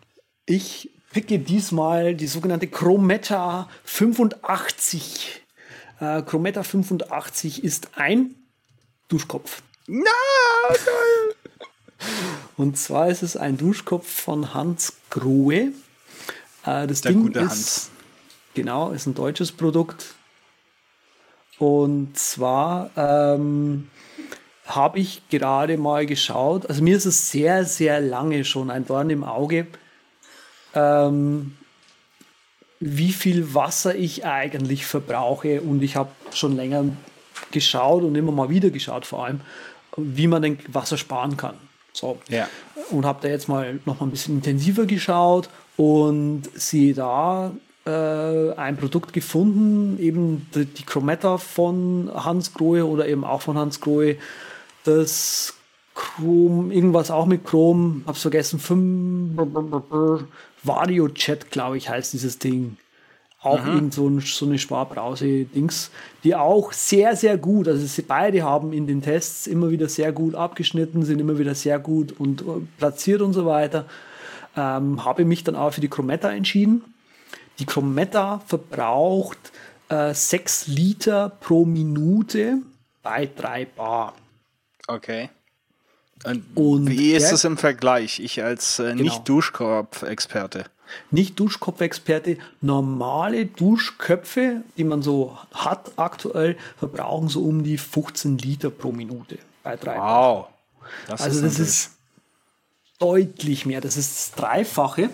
[0.47, 5.43] Ich picke diesmal die sogenannte Chrometa 85.
[6.01, 8.35] Äh, Chrometa 85 ist ein
[9.09, 9.63] Duschkopf.
[9.87, 10.05] Na,
[10.69, 11.35] geil!
[12.57, 15.73] Und zwar ist es ein Duschkopf von Hans Grohe.
[16.65, 17.91] Äh, das Der Ding ist, Hans.
[18.55, 20.16] genau, ist ein deutsches Produkt
[21.59, 23.89] und zwar ähm,
[24.67, 29.11] habe ich gerade mal geschaut, also mir ist es sehr, sehr lange schon ein Dorn
[29.11, 29.67] im Auge,
[30.75, 31.57] ähm,
[32.81, 35.63] wie viel Wasser ich eigentlich verbrauche.
[35.63, 36.85] Und ich habe schon länger
[37.51, 39.41] geschaut und immer mal wieder geschaut, vor allem,
[39.97, 41.57] wie man den Wasser sparen kann.
[41.93, 42.19] So.
[42.29, 42.49] Ja.
[42.91, 47.53] Und habe da jetzt mal noch mal ein bisschen intensiver geschaut und sehe da,
[47.91, 53.81] ein Produkt gefunden, eben die, die Chromata von Hans Grohe oder eben auch von Hans
[53.81, 54.17] Grohe,
[54.85, 55.55] das
[55.95, 59.41] Chrome, irgendwas auch mit Chrome, hab's vergessen, 5
[60.63, 62.77] Vario Chat, glaube ich, heißt dieses Ding.
[63.41, 63.75] Auch mhm.
[63.75, 65.91] irgend so, ein, so eine Sparbrause-Dings,
[66.25, 70.11] die auch sehr, sehr gut, also sie beide haben in den Tests immer wieder sehr
[70.11, 72.45] gut abgeschnitten, sind immer wieder sehr gut und äh,
[72.79, 73.87] platziert und so weiter.
[74.57, 76.83] Ähm, habe mich dann auch für die Chromata entschieden
[77.59, 79.53] die Chrometta verbraucht
[79.89, 82.59] äh, 6 Liter pro Minute
[83.03, 84.15] bei 3 Bar.
[84.87, 85.31] Okay.
[86.25, 88.21] Und, Und wie ist es im Vergleich?
[88.21, 89.03] Ich als äh, genau.
[89.03, 90.65] Nicht-Duschkopf-Experte.
[91.11, 98.93] Nicht-Duschkopf-Experte, normale Duschköpfe, die man so hat aktuell, verbrauchen so um die 15 Liter pro
[98.93, 100.47] Minute bei 3 Wow.
[101.09, 101.91] Das also ist das ist
[102.99, 103.81] deutlich mehr.
[103.81, 105.11] Das ist das Dreifache.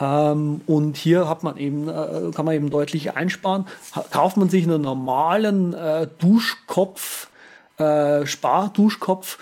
[0.00, 3.66] Ähm, und hier hat man eben, äh, kann man eben deutlich einsparen.
[3.94, 7.28] Ha kauft man sich einen normalen äh, Duschkopf,
[7.76, 9.38] äh, Sparduschkopf,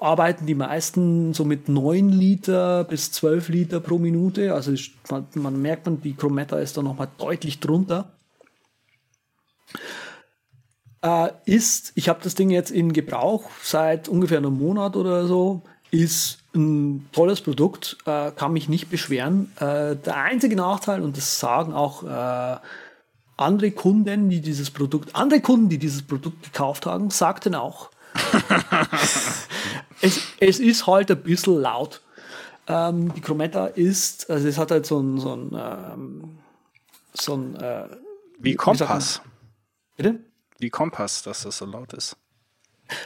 [0.00, 4.54] arbeiten die meisten so mit 9 Liter bis 12 Liter pro Minute.
[4.54, 4.72] Also
[5.10, 8.12] man, man merkt man, die Chrometta ist da nochmal deutlich drunter.
[11.02, 15.62] Äh, ist, ich habe das Ding jetzt in Gebrauch seit ungefähr einem Monat oder so,
[15.94, 19.52] ist ein tolles Produkt, äh, kann mich nicht beschweren.
[19.56, 22.58] Äh, der einzige Nachteil, und das sagen auch äh,
[23.36, 27.90] andere Kunden, die dieses Produkt, andere Kunden, die dieses Produkt gekauft haben, sagten auch,
[30.00, 32.00] es, es ist halt ein bisschen laut.
[32.66, 36.38] Ähm, die Chrometta ist, also es hat halt so ein, so ein, ähm,
[37.12, 37.88] so ein äh,
[38.38, 39.20] wie Kompass.
[39.96, 40.20] Wie Bitte?
[40.58, 42.16] Wie Kompass, dass das so laut ist.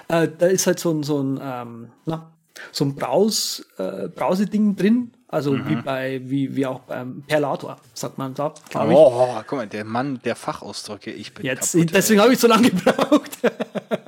[0.09, 2.38] Äh, da ist halt so ein, so ein ähm, na,
[2.73, 5.13] so ein Braus, äh, Brauseding drin.
[5.31, 5.69] Also mhm.
[5.69, 8.99] wie bei, wie, wie auch beim Perlator, sagt man da, glaube ich.
[8.99, 12.49] Oh, guck mal, der Mann der Fachausdrücke, ich bin Jetzt, kaputt, deswegen habe ich so
[12.49, 13.33] lange gebraucht.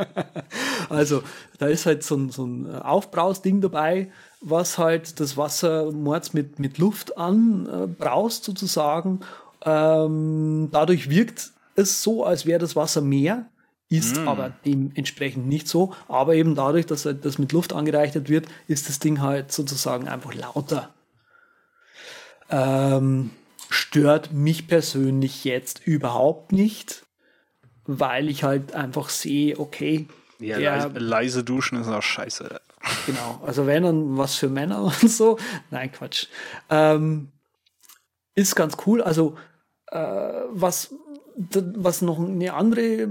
[0.88, 1.22] also,
[1.58, 6.58] da ist halt so ein, so ein Aufbrausding dabei, was halt das Wasser mords mit,
[6.58, 9.20] mit Luft anbraust, äh, sozusagen.
[9.62, 13.44] Ähm, dadurch wirkt es so, als wäre das Wasser mehr
[13.90, 14.28] ist mm.
[14.28, 15.94] aber dementsprechend nicht so.
[16.08, 20.08] Aber eben dadurch, dass halt das mit Luft angereichert wird, ist das Ding halt sozusagen
[20.08, 20.94] einfach lauter.
[22.48, 23.30] Ähm,
[23.68, 27.04] stört mich persönlich jetzt überhaupt nicht,
[27.84, 30.06] weil ich halt einfach sehe, okay.
[30.38, 32.60] Ja, der, leise, leise, duschen ist auch scheiße.
[33.06, 35.36] Genau, also wenn dann was für Männer und so.
[35.70, 36.28] Nein, Quatsch.
[36.70, 37.28] Ähm,
[38.34, 39.02] ist ganz cool.
[39.02, 39.36] Also
[39.90, 40.94] äh, was,
[41.36, 43.08] was noch eine andere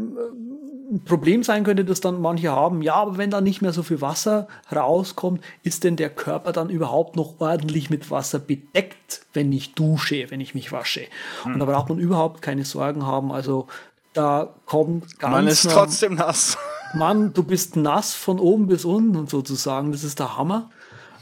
[0.92, 3.84] ein Problem sein könnte, dass dann manche haben, ja, aber wenn da nicht mehr so
[3.84, 9.52] viel Wasser rauskommt, ist denn der Körper dann überhaupt noch ordentlich mit Wasser bedeckt, wenn
[9.52, 11.02] ich dusche, wenn ich mich wasche?
[11.44, 11.54] Hm.
[11.54, 13.32] Und da braucht man überhaupt keine Sorgen haben.
[13.32, 13.68] Also
[14.14, 15.32] da kommt ganz.
[15.32, 16.58] Man ist trotzdem nass.
[16.96, 19.92] Mann, du bist nass von oben bis unten und sozusagen.
[19.92, 20.72] Das ist der Hammer.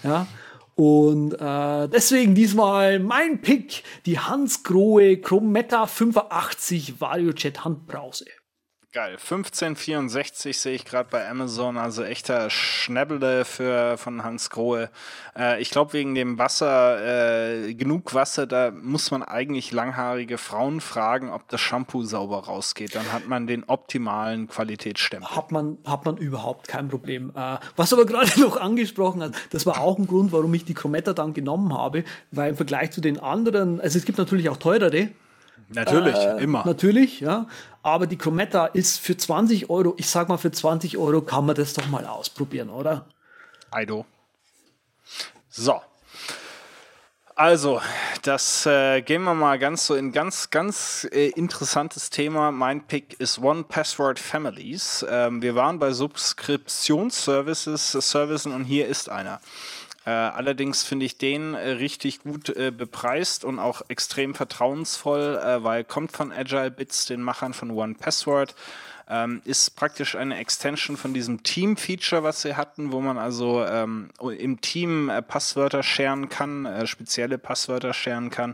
[0.04, 0.28] Ja.
[0.76, 8.26] Und äh, deswegen diesmal mein Pick, die Hans Grohe Chrometa 85 VarioJet Handbrause.
[8.94, 9.18] Geil.
[9.18, 14.90] 1564 sehe ich gerade bei Amazon, also echter Schnäbble für von Hans Grohe.
[15.38, 20.80] Äh, ich glaube wegen dem Wasser, äh, genug Wasser, da muss man eigentlich langhaarige Frauen
[20.80, 22.96] fragen, ob das Shampoo sauber rausgeht.
[22.96, 25.36] Dann hat man den optimalen Qualitätsstempel.
[25.36, 27.34] Hat man, hat man überhaupt kein Problem.
[27.36, 30.74] Äh, was aber gerade noch angesprochen hat, das war auch ein Grund, warum ich die
[30.74, 34.58] Chrometta dann genommen habe, weil im Vergleich zu den anderen, also es gibt natürlich auch
[34.58, 35.10] teurere,
[35.70, 36.64] Natürlich, äh, immer.
[36.66, 37.46] Natürlich, ja.
[37.88, 41.56] Aber die Chrometta ist für 20 Euro, ich sag mal, für 20 Euro kann man
[41.56, 43.08] das doch mal ausprobieren, oder?
[43.72, 44.06] Aido.
[45.48, 45.80] So.
[47.34, 47.80] Also,
[48.24, 52.52] das äh, gehen wir mal ganz so in ganz, ganz äh, interessantes Thema.
[52.52, 55.06] Mein Pick ist One Password Families.
[55.10, 59.40] Ähm, wir waren bei Subskriptionsservices, Services und hier ist einer.
[60.08, 65.62] Äh, allerdings finde ich den äh, richtig gut äh, bepreist und auch extrem vertrauensvoll, äh,
[65.66, 68.56] weil kommt von Agile Bits, den Machern von One Password.
[69.10, 74.10] Ähm, ist praktisch eine Extension von diesem Team-Feature, was sie hatten, wo man also ähm,
[74.22, 78.54] im Team äh, Passwörter scheren kann, äh, spezielle Passwörter scheren kann.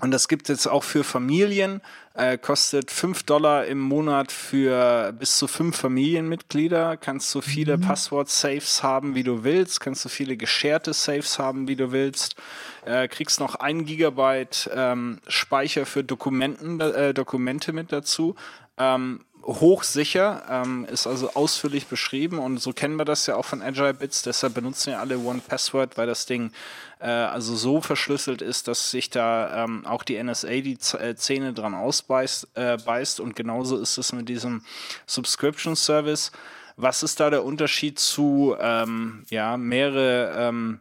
[0.00, 1.80] Und das gibt es jetzt auch für Familien,
[2.14, 6.96] äh, kostet 5 Dollar im Monat für bis zu fünf Familienmitglieder.
[6.96, 7.82] Kannst so viele mhm.
[7.82, 9.80] Passwort-Saves haben, wie du willst.
[9.80, 12.36] Kannst so viele gescherte Saves haben, wie du willst.
[12.84, 18.34] Äh, kriegst noch ein Gigabyte ähm, Speicher für Dokumenten, äh, Dokumente mit dazu.
[18.78, 23.62] Ähm, hochsicher, ähm, ist also ausführlich beschrieben und so kennen wir das ja auch von
[23.62, 26.52] Agile Bits, deshalb benutzen wir alle One Password, weil das Ding
[27.00, 31.52] äh, also so verschlüsselt ist, dass sich da ähm, auch die NSA die äh, Zähne
[31.52, 34.64] dran ausbeißt äh, beißt und genauso ist es mit diesem
[35.06, 36.32] Subscription Service.
[36.76, 40.80] Was ist da der Unterschied zu ähm, ja, mehrere ähm,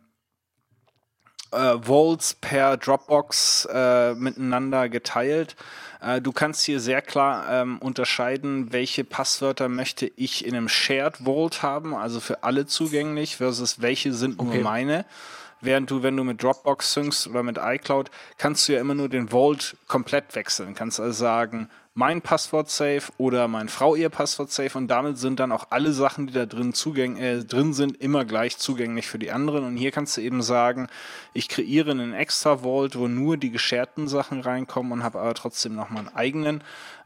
[1.52, 5.56] äh, Vaults per Dropbox äh, miteinander geteilt?
[6.02, 11.18] Äh, du kannst hier sehr klar ähm, unterscheiden, welche Passwörter möchte ich in einem Shared
[11.18, 14.56] Vault haben, also für alle zugänglich, versus welche sind okay.
[14.56, 15.06] nur meine.
[15.64, 19.10] Während du, wenn du mit Dropbox syncst oder mit iCloud, kannst du ja immer nur
[19.10, 20.74] den Vault komplett wechseln.
[20.74, 25.42] Kannst also sagen, mein Passwort safe oder mein Frau ihr Passwort safe und damit sind
[25.42, 29.20] dann auch alle Sachen, die da drin, zugäng äh, drin sind, immer gleich zugänglich für
[29.20, 29.66] die anderen.
[29.66, 30.88] Und hier kannst du eben sagen,
[31.34, 35.76] ich kreiere einen extra Vault, wo nur die gescherten Sachen reinkommen und habe aber trotzdem
[35.76, 36.64] noch meinen eigenen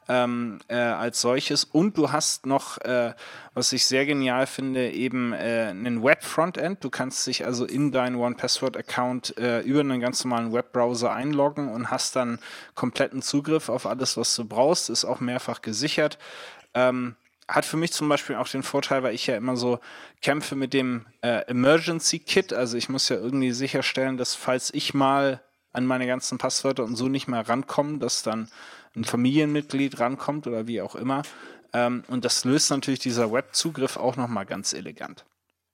[0.07, 1.63] ähm, äh, als solches.
[1.63, 3.13] Und du hast noch, äh,
[3.53, 6.83] was ich sehr genial finde, eben äh, einen Web-Frontend.
[6.83, 11.89] Du kannst dich also in deinen One-Password-Account äh, über einen ganz normalen Webbrowser einloggen und
[11.89, 12.39] hast dann
[12.75, 14.89] kompletten Zugriff auf alles, was du brauchst.
[14.89, 16.17] Ist auch mehrfach gesichert.
[16.73, 17.15] Ähm,
[17.47, 19.79] hat für mich zum Beispiel auch den Vorteil, weil ich ja immer so
[20.21, 22.53] kämpfe mit dem äh, Emergency Kit.
[22.53, 25.41] Also ich muss ja irgendwie sicherstellen, dass falls ich mal
[25.71, 28.49] an meine ganzen Passwörter und so nicht mehr rankomme, dass dann
[28.95, 31.23] ein Familienmitglied rankommt oder wie auch immer.
[31.73, 35.25] Ähm, und das löst natürlich dieser Webzugriff auch nochmal ganz elegant.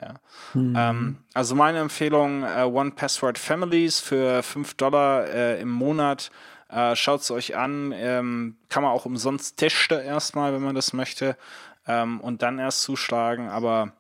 [0.01, 0.15] Ja.
[0.53, 0.75] Mhm.
[0.75, 6.31] Ähm, also meine Empfehlung, äh, One Password Families für 5 Dollar äh, im Monat.
[6.69, 7.93] Äh, Schaut es euch an.
[7.95, 11.37] Ähm, kann man auch umsonst testen erstmal, wenn man das möchte.
[11.87, 13.49] Ähm, und dann erst zuschlagen.
[13.49, 13.93] Aber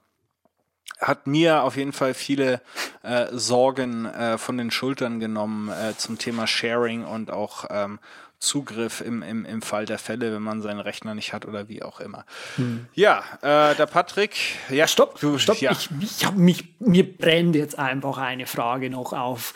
[0.99, 2.61] hat mir auf jeden Fall viele
[3.03, 7.99] äh, Sorgen äh, von den Schultern genommen äh, zum Thema Sharing und auch ähm,
[8.41, 11.83] Zugriff im, im, im Fall der Fälle, wenn man seinen Rechner nicht hat oder wie
[11.83, 12.25] auch immer.
[12.55, 12.87] Hm.
[12.95, 14.35] Ja, äh, der Patrick,
[14.69, 15.71] ja, stopp, du, stopp, ja.
[15.71, 19.53] ich, ich habe mich, mir brennt jetzt einfach eine Frage noch auf,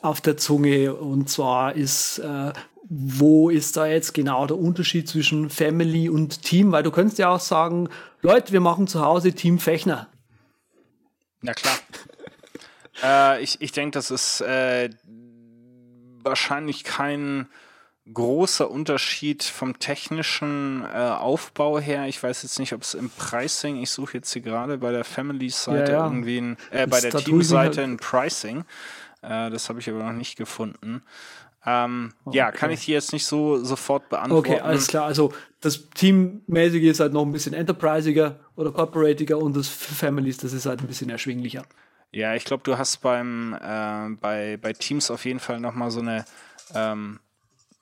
[0.00, 2.52] auf der Zunge und zwar ist, äh,
[2.88, 6.72] wo ist da jetzt genau der Unterschied zwischen Family und Team?
[6.72, 7.90] Weil du könntest ja auch sagen,
[8.22, 10.08] Leute, wir machen zu Hause Team Fechner.
[11.42, 11.78] Na klar.
[13.02, 14.88] äh, ich ich denke, das ist äh,
[16.22, 17.46] wahrscheinlich kein
[18.12, 22.06] großer Unterschied vom technischen äh, Aufbau her.
[22.06, 25.04] Ich weiß jetzt nicht, ob es im Pricing, ich suche jetzt hier gerade bei der
[25.04, 26.04] Family-Seite ja, ja.
[26.04, 28.64] irgendwie, ein, äh, bei der Team-Seite halt ein Pricing.
[29.22, 31.02] Äh, das habe ich aber noch nicht gefunden.
[31.64, 32.38] Ähm, okay.
[32.38, 34.52] Ja, kann ich hier jetzt nicht so sofort beantworten.
[34.52, 35.04] Okay, alles klar.
[35.04, 40.52] Also das Teammäßige ist halt noch ein bisschen enterprisiger oder corporatiger und das Families, das
[40.52, 41.64] ist halt ein bisschen erschwinglicher.
[42.10, 46.00] Ja, ich glaube, du hast beim äh, bei, bei Teams auf jeden Fall nochmal so
[46.00, 46.24] eine
[46.74, 47.20] ähm,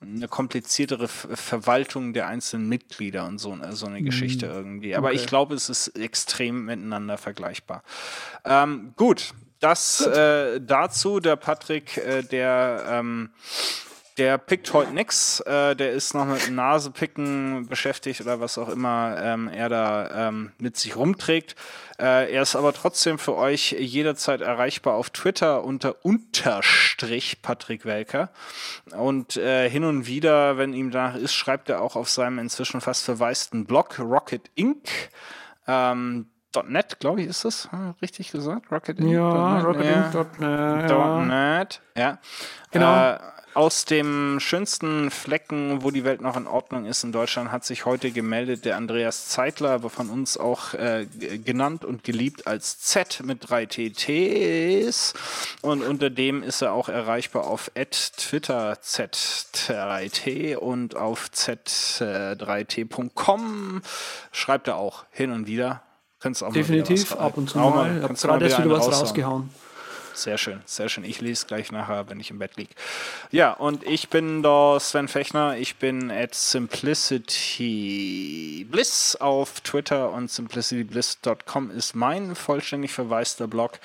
[0.02, 4.52] eine kompliziertere Verwaltung der einzelnen Mitglieder und so, so eine Geschichte mhm.
[4.52, 4.96] irgendwie.
[4.96, 5.16] Aber okay.
[5.16, 7.82] ich glaube, es ist extrem miteinander vergleichbar.
[8.44, 10.06] Ähm, gut, das.
[10.06, 11.20] Äh, dazu.
[11.20, 13.30] Der Patrick, äh, der, ähm,
[14.20, 15.40] der pickt heute nix.
[15.40, 20.52] Äh, der ist noch mit Nasepicken beschäftigt oder was auch immer ähm, er da ähm,
[20.58, 21.56] mit sich rumträgt.
[21.98, 28.30] Äh, er ist aber trotzdem für euch jederzeit erreichbar auf Twitter unter Unterstrich Patrick Welker.
[28.92, 32.82] Und äh, hin und wieder, wenn ihm danach ist, schreibt er auch auf seinem inzwischen
[32.82, 34.90] fast verwaisten Blog Rocket Inc.
[35.66, 37.68] Ähm, .net, glaube ich, ist das
[38.02, 38.70] richtig gesagt?
[38.70, 39.12] Rocket Inc.
[39.12, 40.90] Ja, rocketinc.net.
[40.90, 41.24] Ja.
[41.24, 42.18] .net, ja.
[42.70, 43.12] Genau.
[43.12, 43.18] Äh,
[43.54, 47.84] aus dem schönsten Flecken, wo die Welt noch in Ordnung ist in Deutschland, hat sich
[47.84, 51.08] heute gemeldet der Andreas Zeitler, von uns auch äh,
[51.44, 55.14] genannt und geliebt als Z mit drei TTs.
[55.62, 63.82] Und unter dem ist er auch erreichbar auf Twitter Z3T und auf Z3T.com
[64.30, 65.82] schreibt er auch hin und wieder.
[66.42, 67.96] Auch Definitiv, ab und zu mal.
[67.96, 69.50] Ich habe gerade erst wieder was rausgehauen.
[70.20, 71.04] Sehr schön, sehr schön.
[71.04, 72.70] Ich lese gleich nachher, wenn ich im Bett liege.
[73.30, 75.56] Ja, und ich bin da Sven Fechner.
[75.56, 83.78] Ich bin at simplicitybliss auf Twitter und simplicitybliss.com ist mein vollständig verwaister Blog.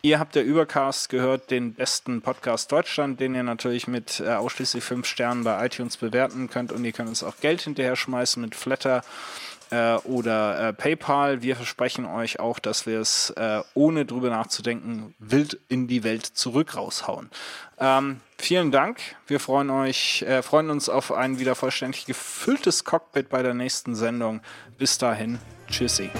[0.00, 4.84] Ihr habt der Übercast gehört, den besten Podcast Deutschland, den ihr natürlich mit äh, ausschließlich
[4.84, 8.54] fünf Sternen bei iTunes bewerten könnt und ihr könnt uns auch Geld hinterher schmeißen mit
[8.54, 9.02] Flatter
[9.74, 11.42] äh, oder äh, PayPal.
[11.42, 16.24] Wir versprechen euch auch, dass wir es äh, ohne drüber nachzudenken wild in die Welt
[16.24, 17.30] zurück raushauen.
[17.80, 19.00] Ähm, vielen Dank.
[19.26, 23.96] Wir freuen euch, äh, freuen uns auf ein wieder vollständig gefülltes Cockpit bei der nächsten
[23.96, 24.40] Sendung.
[24.78, 26.10] Bis dahin, tschüssi.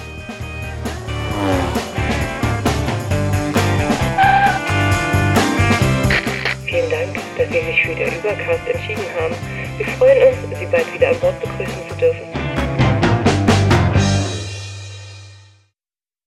[6.67, 9.35] Vielen Dank, dass Sie sich für den Übercast entschieden haben.
[9.77, 12.34] Wir freuen uns, Sie bald wieder an Bord begrüßen zu dürfen